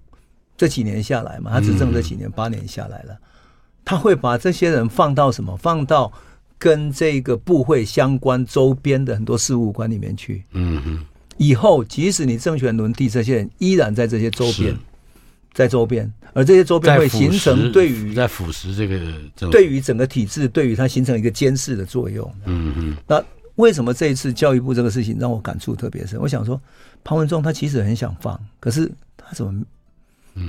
[0.56, 3.18] 这几年下来嘛，他执政这几年八年下来了，
[3.84, 5.56] 他会把这些人放到什么？
[5.56, 6.12] 放到
[6.58, 10.44] 跟这个部会相关周边的很多事务官里面去。
[10.52, 11.06] 嗯嗯。
[11.40, 14.76] 以后，即使你政权轮替，这些人依然在这些周边，
[15.54, 22.30] 在周边，而这些周边会形成对于在腐蚀这个，对于整个体制，对于它形成一个监视的作用。
[22.44, 22.96] 嗯嗯。
[23.06, 23.24] 那
[23.54, 26.20] 为什么这一次教育部这个事情让我感触特别深？
[26.20, 26.60] 我想说，
[27.02, 29.64] 潘文忠他其实很想放，可是他怎么，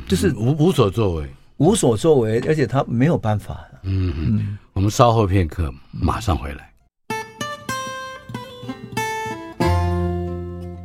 [0.09, 3.65] 就是无无所作为，无所作为，而且他没有办法。
[3.83, 6.69] 嗯嗯，我们稍后片刻，马上回来。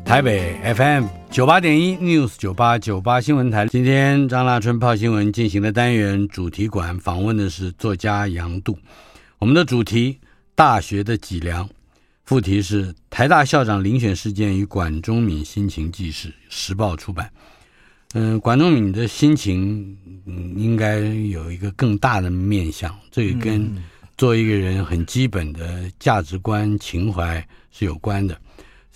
[0.07, 8.79] 台北 FM 九八点一 News 九八九八新闻台，今天张大春泡新闻进行的单元主题馆访问的是作家杨度。
[9.39, 10.21] 我们的主题：
[10.55, 11.69] 大学的脊梁，
[12.25, 17.29] 副题是台大校长遴选事件与管中敏心情记事，时报出版。
[18.15, 23.77] 嗯、呃，管中敏的心情，嗯，应该有一个更大的面向，这个跟
[24.17, 28.41] 做一个人很基本的价值观、情怀是有关的。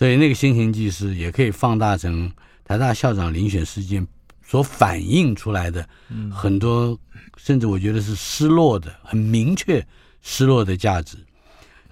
[0.01, 2.33] 所以那个心情记事也可以放大成
[2.65, 4.07] 台大校长遴选事件
[4.43, 5.87] 所反映出来的
[6.33, 6.99] 很多，
[7.37, 9.87] 甚至我觉得是失落的、很明确
[10.23, 11.19] 失落的价值。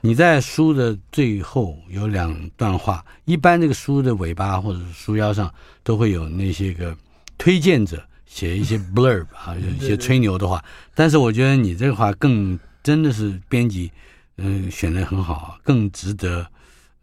[0.00, 5.52] 你在书的最后有两段话，一般这个书的尾巴或者是书腰上
[5.82, 6.96] 都会有那些个
[7.36, 10.64] 推荐者写一些 blurb 啊，有一些吹牛的话。
[10.94, 13.92] 但是我觉得你这个话更真的是编辑
[14.38, 16.50] 嗯选的很好，更值得。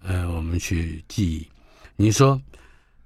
[0.08, 1.48] 呃，我们去记忆。
[1.96, 2.40] 你说，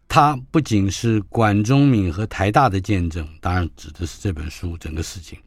[0.08, 5.40] 他不仅是管中敏和台大的见证，当然指的是这本书整个事情，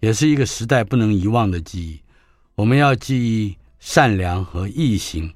[0.00, 2.00] 也是一个时代不能遗忘的记忆。
[2.54, 5.32] 我们要记忆善良和义行，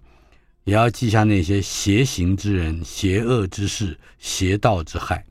[0.64, 5.24] 也要记下那些邪行之人、邪恶之事、邪道之害。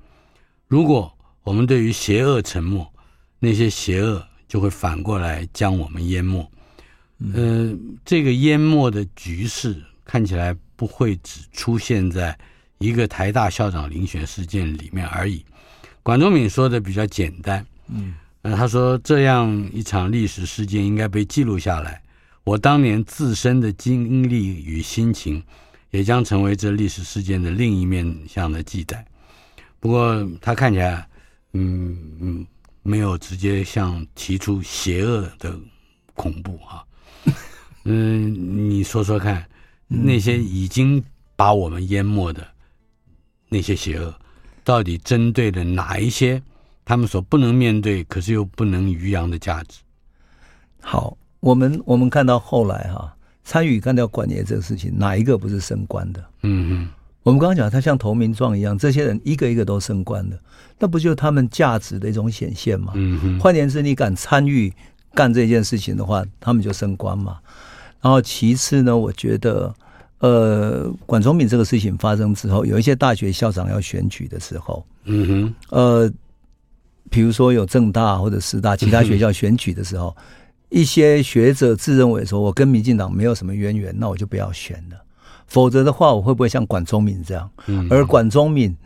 [0.67, 2.91] 如果我们对于邪恶沉默，
[3.39, 6.51] 那些邪恶就会反过来将我们淹没。
[7.19, 9.81] 嗯、呃，这个淹没的局势。
[10.05, 12.37] 看起来不会只出现在
[12.77, 15.43] 一个台大校长遴选事件里面而已。
[16.03, 21.99] 管中敏说的比较简单，嗯，他说这样一场历史事件应该被记录下来，
[22.43, 25.43] 我当年自身的经历与心情，
[25.89, 29.03] 也将成为这历史事件的另一面向的记载。
[29.79, 31.07] 不过他看起来，
[31.53, 32.47] 嗯嗯，
[32.83, 35.57] 没有直接向提出邪恶的
[36.13, 36.83] 恐怖、啊，
[37.85, 39.43] 嗯，你说说看。
[39.87, 41.03] 那些已经
[41.35, 42.45] 把我们淹没的
[43.49, 44.13] 那些邪恶，
[44.63, 46.41] 到底针对了哪一些
[46.83, 49.79] 他们所不能面对，可是又不能逾扬的价值？
[50.81, 56.19] 好，我们我们看到后来哈、啊，参与干掉管爷这个事情，哪一个不是升官的？
[56.43, 56.89] 嗯嗯，
[57.23, 60.39] 我们刚刚讲他像投名状一样，这些人一个一个都升官的，
[60.79, 62.93] 那不就是他们价值的一种显现吗？
[62.95, 64.73] 嗯哼，换言之，你敢参与
[65.13, 67.39] 干这件事情的话，他们就升官嘛。
[68.05, 69.73] 然后其次呢，我觉得，
[70.19, 76.13] 呃，管中敏这个事情发生之后，有一些大学校长要选举的时候，嗯哼，呃，
[77.09, 85.01] 比如说有政大或者师大其他学校选举的时候，嗯、一些学者自认为说，我跟民进党没有什么渊源，那我就不要选了。
[85.47, 87.49] 否则的话，我会不会像管中敏这样？
[87.65, 88.77] 嗯、而管中敏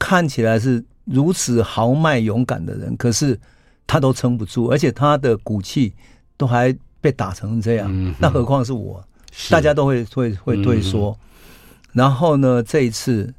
[0.00, 3.38] 看起来是如此豪迈勇敢的人，可是
[3.86, 5.94] 他都撑不住，而且他的骨气
[6.36, 6.76] 都还。
[7.02, 9.04] 被打成这样，嗯、那何况是我？
[9.32, 11.10] 是大家都会会会对说。
[11.10, 13.34] 嗯、然后呢，这一次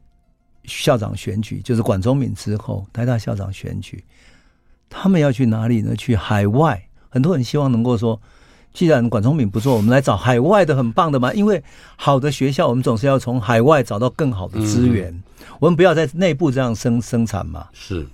[0.66, 4.04] 校长选举就是管中敏之后，台大校长选举，
[4.90, 5.96] 他们要去哪里呢？
[5.96, 6.84] 去海外。
[7.10, 8.20] 很多人希望能够说，
[8.74, 11.32] 既然管中敏不做，我们来找海外的很棒的嘛。
[11.34, 11.64] 因为
[11.96, 15.10] 好的学校，我们总是要从海外找到更好的资源。
[15.12, 15.24] 嗯、
[15.60, 17.68] 我们不要在内部这样生生产嘛。
[17.72, 18.06] 是。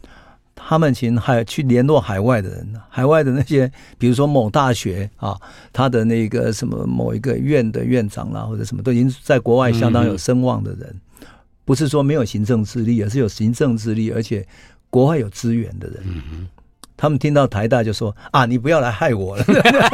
[0.69, 5.35] 他们其实还去联络海外的人，海外的那些，比如说某大学啊，
[5.73, 11.27] 他的那个什么某一个院的院长啦，或者什么，都已经在国外相当有声望的人，嗯、
[11.65, 14.47] 不是说没有行政智力，而是有行政智力，而且
[14.91, 16.03] 国外有资源的人。
[16.05, 16.47] 嗯、哼
[16.95, 19.45] 他们听到台大就说啊，你不要来害我了，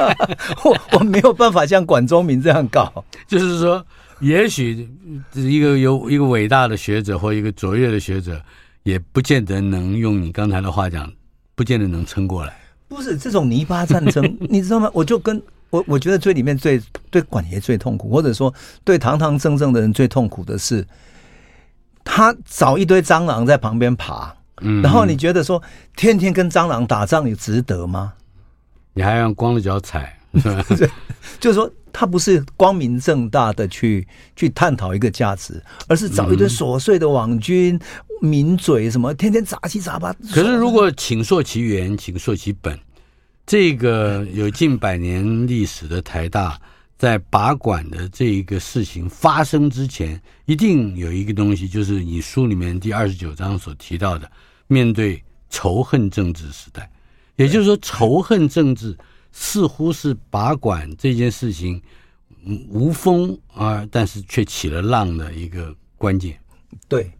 [0.66, 3.02] 我我没有办法像管中明这样搞。
[3.30, 3.82] 就是说，
[4.20, 4.86] 也许
[5.36, 8.42] 一个有一个伟大的学者或一个卓越的学者。
[8.86, 11.12] 也不见得能用你刚才的话讲，
[11.56, 12.56] 不见得能撑过来。
[12.88, 14.88] 不是这种泥巴战争， 你知道吗？
[14.94, 16.80] 我就跟我我觉得最里面最
[17.10, 20.86] 对管爷最痛苦，或者说对堂堂正正的人最痛苦的是，
[22.04, 24.32] 他找一堆蟑螂在旁边爬，
[24.62, 25.62] 嗯，然后你觉得说
[25.96, 28.14] 天天跟蟑螂打仗，你值得吗？
[28.94, 30.16] 你还要光着脚踩，
[31.40, 37.80] 就是说他不是光明正大的去去探讨一个价值，而是找一堆琐碎的网军。
[38.22, 40.12] 嗯嘴什么，天天杂七杂八。
[40.34, 42.80] 可是，如果请溯其源，请溯其本，
[43.46, 46.60] 这个有近百年历史的台大，
[46.98, 54.32] 在拔管的这一个事情发生之前，一定有一个东西，就是你书里面第二十九章所提到的，
[54.68, 56.90] 面对仇恨政治时代，
[57.36, 58.98] 也就是说，仇恨政治
[59.38, 61.82] 似乎是拔管这件事情
[62.70, 66.40] 无风啊，但是却起了浪的一个关键。
[66.88, 67.12] 对。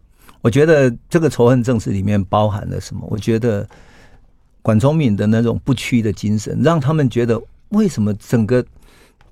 [0.42, 3.04] 我觉得这个仇恨政治里面包含了什么？
[3.10, 3.68] 我觉得
[4.62, 7.40] 管中敏的那种不屈的精神，让他们觉得
[7.70, 8.64] 为什么整个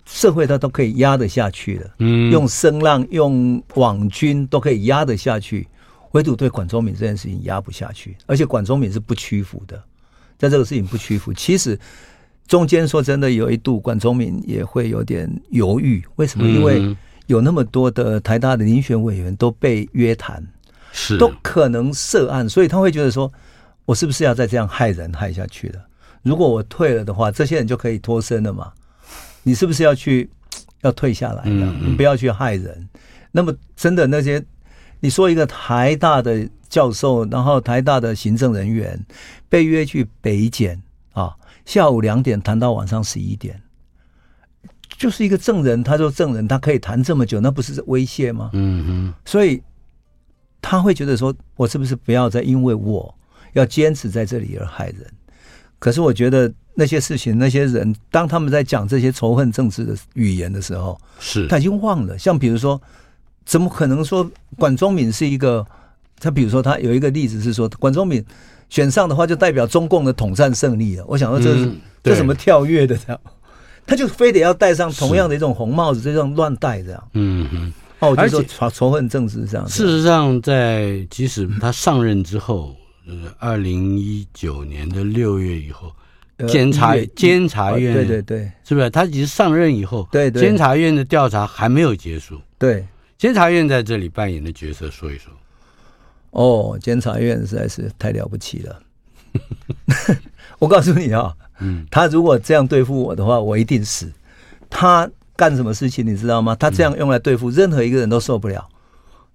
[0.05, 5.69] 社会他都可以压得下去了，嗯，用声浪、用网军都可以压得下去，
[6.13, 9.81] 唯独对管中敏这件事情压不下去，而且管中敏是不屈服的，
[10.37, 11.33] 在这个事情不屈服。
[11.33, 11.79] 其实
[12.47, 16.47] 中间说真的，有一度管中闵也会有点犹豫，为什么？
[16.47, 20.47] 因为有那么多的台大的遴选委员都被约谈，
[20.93, 23.33] 是都可能涉案，所以他会觉得说，
[23.87, 25.81] 我是不是要再这样害人害下去了？
[26.23, 28.73] 如果我退了的话，这些人就可以脱身了嘛？
[29.43, 30.29] 你是不是要去
[30.83, 31.51] 要退下来的？
[31.51, 32.89] 你不要去害人。
[33.33, 34.43] 那么真的那些，
[35.01, 38.99] 你说一个台大的教授，然后台大的行政人员
[39.49, 40.84] 被约去北检啊，
[41.65, 43.61] 下午两点谈到晚上十一点。
[44.97, 48.51] 就是一个证人，他说证人他可以谈这么久，那不是威胁吗？
[48.53, 49.61] 嗯哼，所以
[50.63, 53.13] 他会觉得说，我是不是不要再因为我
[53.55, 55.07] 要坚持在这里而害人？
[55.79, 62.17] 可是我觉得那些事情，那些人，当他们在讲这些仇恨政治的语言的时候，是他已经忘了。
[62.17, 62.81] 像比如说，
[63.45, 65.67] 怎么可能说管中敏是一个？
[66.21, 68.25] 他比如说，他有一个例子是说，管中闵
[68.69, 71.05] 选上的话，就代表中共的统战胜利了。
[71.07, 73.21] 我想说，这是、嗯、这什么跳跃的这样？
[73.87, 77.09] 他就非得要戴上同样的一种红帽子，这种乱戴这样。
[77.13, 77.73] 嗯嗯。
[78.01, 79.69] 哦，我就说仇仇恨政治这样。
[79.69, 82.75] 事实上，在即使他上任之后，
[83.07, 85.93] 呃，二零一九年的六月以后，
[86.49, 88.91] 监察监察院，对对对，是不是？
[88.91, 92.41] 他其实上任以后，对对，监察院的调查还没有结束。
[92.59, 92.85] 对，
[93.17, 95.33] 监察院在这里扮演的角色，说一说。
[96.35, 98.81] 哦，监察院实在是太了不起了。
[100.59, 101.35] 我告诉你啊。
[101.61, 104.13] 嗯，他如果这样对付我的话，我一定死。
[104.69, 106.57] 他干什么事情你知道吗？
[106.57, 108.69] 他这样用来对付任何一个人都受不了。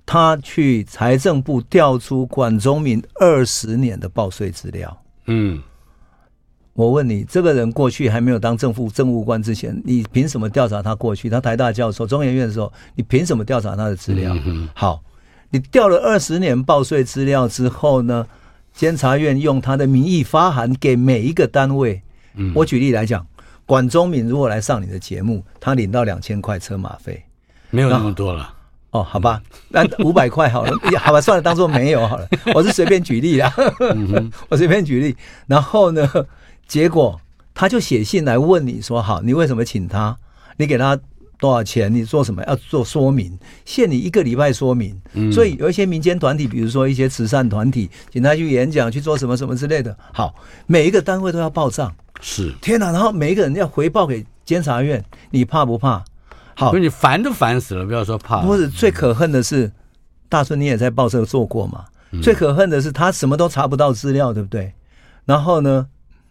[0.06, 5.02] 他去财政部调出管中闵二十年的报税资料。
[5.28, 5.62] 嗯，
[6.74, 11.30] 我问你，这个人过去还没有当政府政务官之前，你凭什么调查他过去？
[11.30, 14.36] 他台大教授、中研院的时候，你凭什么调查他的资料？
[14.46, 15.02] 嗯好，
[15.52, 18.28] 你调了二十年报税资料之后呢？
[18.72, 22.02] 监察院用他的名义发函给每一个单位。
[22.56, 23.26] 我举例来讲，
[23.66, 27.22] 管中敏如果来上你的节目，他领到两千块车马费，
[27.72, 28.54] 没有那么多了。
[28.92, 32.28] 哦，好吧，那五百块好了， 好吧，算了，当做没有好了。
[32.54, 33.54] 我是随便举例啦，
[34.48, 35.18] 我随便举例。
[35.48, 36.10] 然后呢，
[36.66, 37.20] 结果
[37.54, 40.18] 他就写信来问你说：“好，你为什么请他？
[40.56, 40.98] 你给他
[41.40, 41.92] 多少钱？
[41.94, 42.44] 你做什么？
[42.46, 43.36] 要做说明，
[43.66, 44.96] 限你一个礼拜说明。
[45.32, 49.98] 所以有一些民间团体，比如说一些慈善团体，请他去演讲，去做什么什么之类的。
[50.14, 50.36] 好，
[50.68, 52.92] 每一个单位都要报账。”是天哪！
[52.92, 56.04] 然后每一个人要回报给监察院，你怕不怕？
[56.54, 58.42] 好，你烦都烦死了，不要说怕。
[58.42, 59.72] 不是最可恨的是，
[60.28, 61.86] 大春你也在报社做过嘛？
[62.12, 64.74] 嗯、最可恨的是他什么都查不到资料，对不对？
[65.24, 65.88] 然后呢，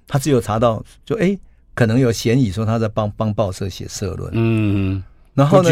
[0.06, 1.38] 他只有查到就哎，
[1.78, 4.32] 可能有嫌疑说他在帮帮报社写社论。
[4.34, 5.00] 嗯，
[5.32, 5.70] 然后呢，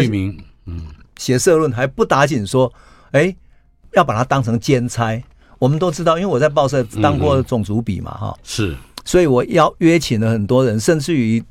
[0.66, 0.86] 嗯，
[1.16, 2.72] 写社论还不打紧说，
[3.10, 3.34] 哎，
[3.92, 5.20] 要把它当成兼差。
[5.58, 8.76] 我们都知道，因为我在报社当过总主笔嘛，哈、嗯，是。
[9.04, 11.42] 所以我要约请了很多人，甚至于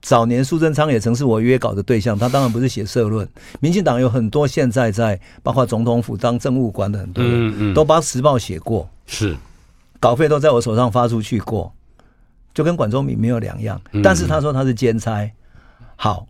[0.00, 2.16] 早年苏贞昌也曾是我约稿的对象。
[2.16, 9.36] 他当然不是写社论，民进党有很多现在在包括总统府当政务官的很多人，都帮时报写过，是
[9.98, 11.72] 稿费都在我手上发出去过，
[12.54, 13.78] 就跟管中闵没有两样。
[14.02, 15.30] 但是他说他是兼差，
[15.96, 16.26] 好，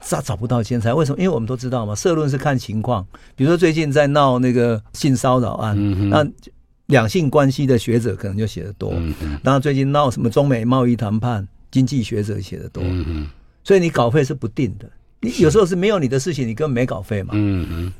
[0.00, 1.18] 找找不到兼差，为什么？
[1.18, 3.06] 因为我们都知道嘛，社论是看情况，
[3.36, 6.26] 比如说最近在闹那个性骚扰案，那。
[6.88, 8.94] 两性关系的学者可能就写的多，
[9.42, 12.82] 然后最近闹什么中美贸易谈判，经济学者写的多，
[13.62, 14.90] 所以你稿费是不定的，
[15.20, 17.34] 你有时候是没有你的事情，你根本没稿费嘛。
[17.34, 17.92] 嗯嗯。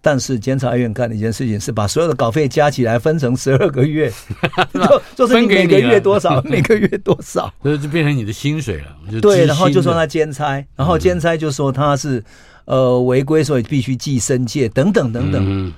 [0.00, 4.12] 但是监察院干的一件事情是把所有的稿费加起来分成十二个月，
[4.72, 8.96] 就就是你每个月多少，每个月多少， 所以就变成你的薪水了。
[9.20, 12.24] 对，然后就说他兼差，然后兼差就说他是
[12.64, 15.72] 呃违规，所以必须记申诫等等等等。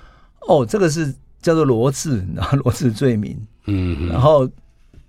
[0.49, 1.15] 哦，这个是。
[1.43, 4.49] 叫做罗治，然后罗治罪名，嗯，然后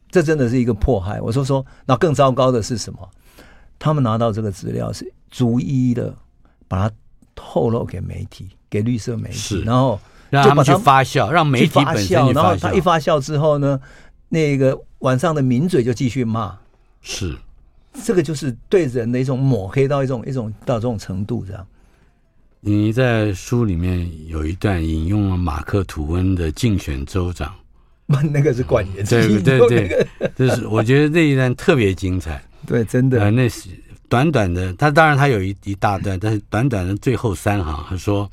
[0.09, 1.21] 这真的是一个迫害。
[1.21, 3.07] 我说说，那更糟糕的是什么？
[3.77, 6.11] 他们拿到这个资料是逐一的
[6.67, 6.95] 把它
[7.35, 9.61] 透露给媒体，给绿色媒体，是。
[9.61, 9.99] 然后
[10.31, 12.33] 让他们去发酵，让媒体发酵。
[12.33, 13.79] 然后他一发酵之后呢，
[14.29, 16.57] 那个晚上的名嘴就继续骂，
[17.01, 17.37] 是。
[18.03, 21.63] 这个就是对人的一种抹黑到一种一种到这种程度，这样。
[22.61, 27.53] 你在书里面有一段引用了马克吐温的竞选州长，
[28.31, 33.69] 那个是管言， 对对对， 就是我觉得这一段特别精彩，对，真的，呃，那是
[34.09, 38.27] 短短的，他当然他有一一大段，但是短短的最后三行，他说：“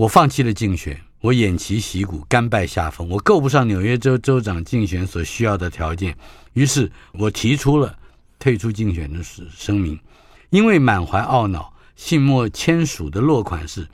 [0.00, 6.16] 我放弃了竞选，我偃旗息鼓，甘拜下风，我够不上纽约州州长竞选所需要的条件，
[6.54, 7.98] 于是我提出了
[8.38, 10.00] 退出竞选的声明。
[10.48, 13.86] 因为满怀懊恼，信末签署的落款是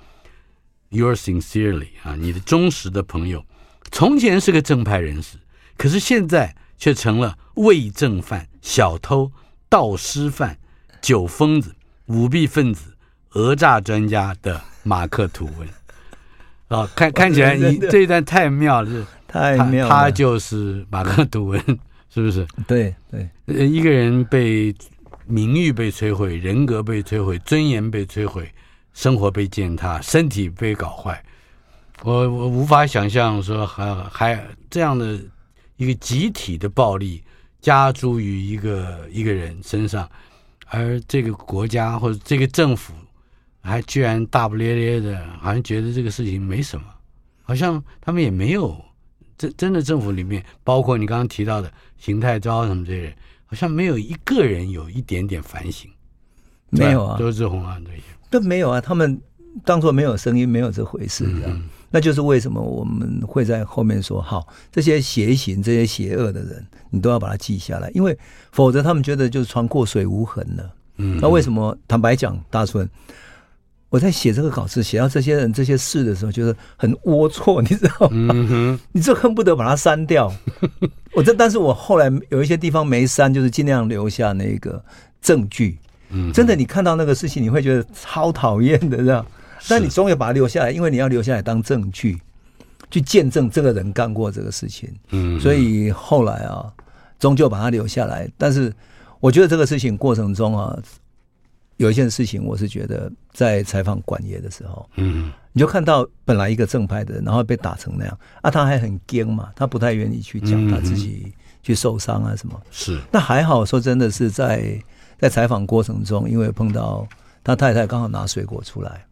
[0.93, 3.45] “Yours sincerely” 啊，你的忠实的朋友。
[3.91, 5.39] 从前是个正派人士，
[5.77, 9.33] 可是现在却成了伪正犯、小偷、
[9.69, 10.57] 盗尸犯、
[11.03, 12.95] 酒疯子、舞弊分子、
[13.31, 15.69] 讹诈专家的马克·吐温。
[16.69, 19.91] 哦，看看起来 你这一段太妙了，是太妙了。
[19.91, 21.61] 他就是马克·吐温，
[22.11, 22.45] 是不是？
[22.67, 24.75] 对对，一个人被
[25.27, 28.51] 名誉被摧毁，人格被摧毁，尊严被摧毁，
[28.95, 31.23] 生活被践踏，身体被搞坏。
[32.03, 35.19] 我我无法想象说还还这样的
[35.77, 37.23] 一个集体的暴力
[37.61, 40.09] 加诸于一个一个人身上，
[40.67, 42.93] 而这个国家或者这个政府。
[43.67, 46.87] 还居然大不咧咧的，好像觉得这个事情没什么，
[47.43, 48.77] 好像他们也没有
[49.37, 53.14] 真真的政府里面，包括你刚刚提到的邢太昭什么这些人，
[53.45, 55.91] 好像没有一个人有一点点反省。
[56.71, 59.21] 没有啊，周志宏啊这些，都没有啊，他们
[59.64, 61.47] 当作没有声音，没有这回事的。
[61.47, 68.19] 嗯、那就是为什么我们会在后面说，好，这些邪行、这些邪恶的人，你都要把它记下来，因为
[68.51, 70.75] 否则他们觉得就是船过水无痕了。
[70.97, 71.77] 嗯，那为什么？
[71.87, 72.89] 坦白讲，大春。
[73.97, 78.35] 我在写这个稿子，写到这些人、这些事的时候，就是很龌龊， 你知道吗？
[78.35, 80.31] 嗯、你这恨不得把它删掉。
[81.17, 84.85] 我这，但是我后来有一些地方没删，就是尽量留下那个
[85.23, 85.79] 证据。
[86.11, 89.25] 嗯，真的，你看到那个事情，你会觉得超讨厌的，这样。
[89.67, 92.19] 但你终于把它留下来，因为你要留下来当证据，
[92.91, 94.93] 去见证这个人干过这个事情。
[95.13, 96.71] 嗯，所以后来啊，
[97.19, 98.31] 终究把它留下来。
[98.37, 98.71] 但是，
[99.21, 100.79] 我觉得这个事情过程中啊。
[101.77, 112.61] 有一件事情，我是觉得在采访管爷的时候，嗯，你就看到本来一个正派的人，然后被打成那样啊，他还很惊嘛，他不太愿意去讲他自己去受伤啊什么。
[112.70, 114.83] 是，那还好，说真的是在
[115.18, 117.07] 在采访过程中，因为碰到
[117.45, 119.07] 他太太刚好拿水果出来，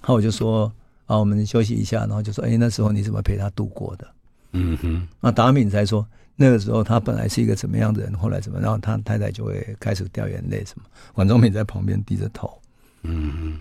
[0.00, 0.72] 然后我就说
[1.06, 4.06] 啊，我们休息一下，然后就说，哎，那时候你怎么陪他度过的？
[4.52, 6.06] 嗯哼，那达敏才说。
[6.42, 10.82] 那个时候他本来是一个怎么样的人，后来怎么，然后他太太就会开始掉眼泪什么。
[11.12, 12.58] 管中闵在旁边低着头，
[13.04, 13.60] 嗯，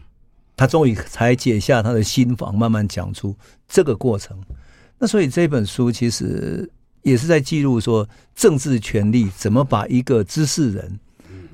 [0.57, 3.35] 他终于才解下他的心防，慢慢讲出
[3.67, 4.35] 这个过程。
[4.97, 6.67] 那所以这本书其实
[7.03, 10.99] 也是在记录说政治权力怎么把一个知识人，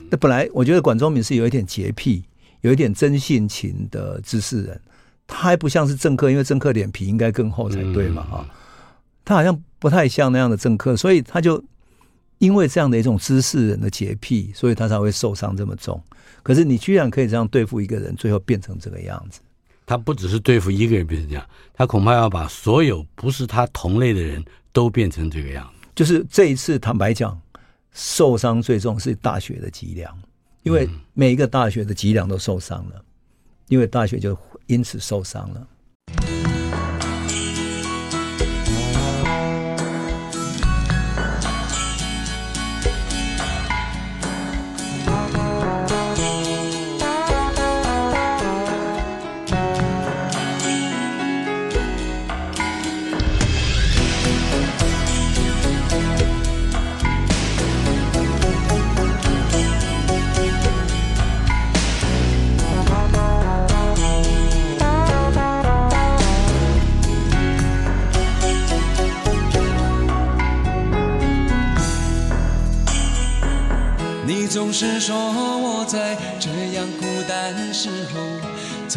[0.10, 2.24] 那本来我觉得管中闵是有一点洁癖，
[2.62, 4.80] 有一点真性情的知识人，
[5.28, 8.48] 他还不像是政客，因为政客脸皮应该更厚才对嘛，哈。
[9.28, 11.62] 他好像不太像那样的政客，所以他就
[12.38, 16.02] 因为这样的一种知识人的洁癖，所以他才会受伤这么重。
[16.42, 19.42] 可是你居然可以这样对付一个人，最后变成这个样子。
[19.86, 25.90] 他不只是对付一个人变成这样，他恐怕要把所有不是他同类的人都变成这个样子。
[25.94, 27.38] 就是这一次，坦白讲，
[27.92, 30.18] 受伤最重是大学的脊梁，
[30.64, 33.04] 因为每一个大学的脊梁都受伤了，
[33.68, 35.68] 因为大学就因此受伤了。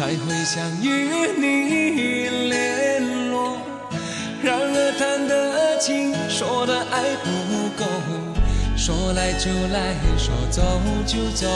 [0.01, 3.61] 才会想与你联络。
[4.41, 7.29] 然而谈的情，说的爱不
[7.77, 7.85] 够，
[8.75, 11.47] 说来就来，说走就走，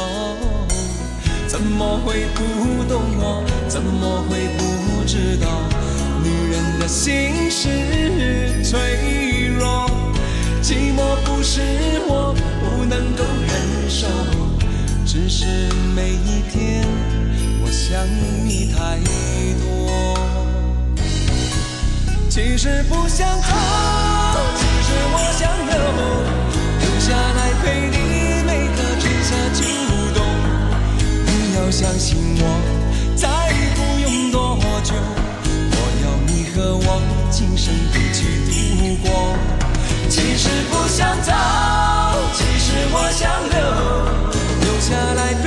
[1.47, 3.43] 怎么会不懂我？
[3.67, 5.49] 怎么会不知道？
[6.23, 9.89] 女人的心是脆弱，
[10.61, 11.61] 寂寞不是
[12.07, 14.05] 我不能够忍受，
[15.03, 15.47] 只是
[15.95, 16.85] 每一天
[17.95, 18.03] 想
[18.45, 18.99] 你太
[19.61, 19.63] 多。
[22.29, 23.47] 其实不想走，
[24.57, 25.73] 其实我想留，
[26.81, 27.95] 留下来陪你
[28.43, 29.63] 每个春夏秋
[30.13, 30.19] 冬。
[31.25, 32.43] 你要相信我，
[33.15, 33.23] 再
[33.75, 34.91] 不用多久，
[35.71, 36.87] 我要你和我
[37.31, 38.19] 今生一起
[38.51, 38.53] 度
[39.07, 39.07] 过。
[40.09, 41.31] 其实不想走。
[42.33, 43.23] 其实我想
[43.55, 43.57] 留，
[44.65, 45.44] 留下来陪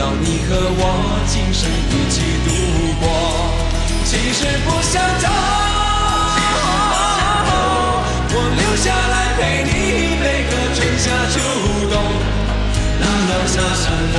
[0.00, 0.82] 要你和我
[1.28, 2.48] 今生一起度
[3.00, 3.04] 过，
[4.06, 5.28] 其实不想走，
[8.32, 9.68] 我留下来陪你
[10.16, 11.36] 每个春夏秋
[11.92, 11.94] 冬，
[12.98, 13.84] 啦啦啦啦
[14.16, 14.18] 啦，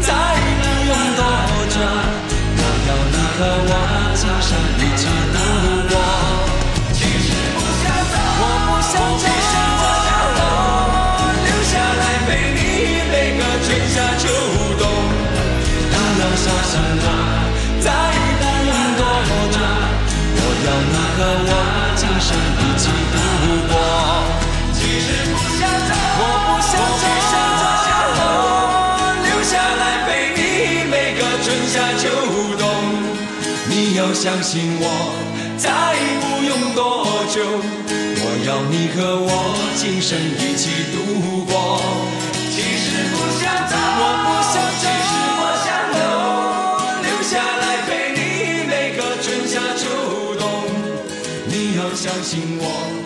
[0.00, 0.08] 再
[0.86, 1.20] 拥抱
[1.66, 1.74] 着。
[2.54, 2.62] 我？
[2.86, 3.72] 要你和我
[4.14, 4.48] 今生
[4.78, 5.02] 一起
[5.34, 5.36] 度
[5.74, 5.79] 过。
[16.70, 17.02] 相信，
[17.80, 17.90] 再
[18.38, 19.02] 不用多
[19.50, 19.58] 久，
[20.36, 21.18] 我要你和
[21.48, 21.52] 我
[21.96, 22.28] 今生
[22.60, 23.16] 一起度
[23.66, 23.72] 过。
[24.72, 25.90] 其实不想再，
[26.20, 26.70] 我不想，
[29.24, 29.50] 留下
[29.80, 30.38] 来陪你
[30.90, 32.02] 每个春夏秋
[32.56, 32.62] 冬。
[33.68, 34.84] 你要相信我，
[35.56, 35.66] 再
[36.20, 36.80] 不用多
[37.34, 37.42] 久，
[38.22, 39.28] 我要你和我
[39.74, 40.96] 今生一起度
[41.46, 41.80] 过。
[42.50, 44.99] 其实不想走，我不想走。
[52.30, 52.99] 紧握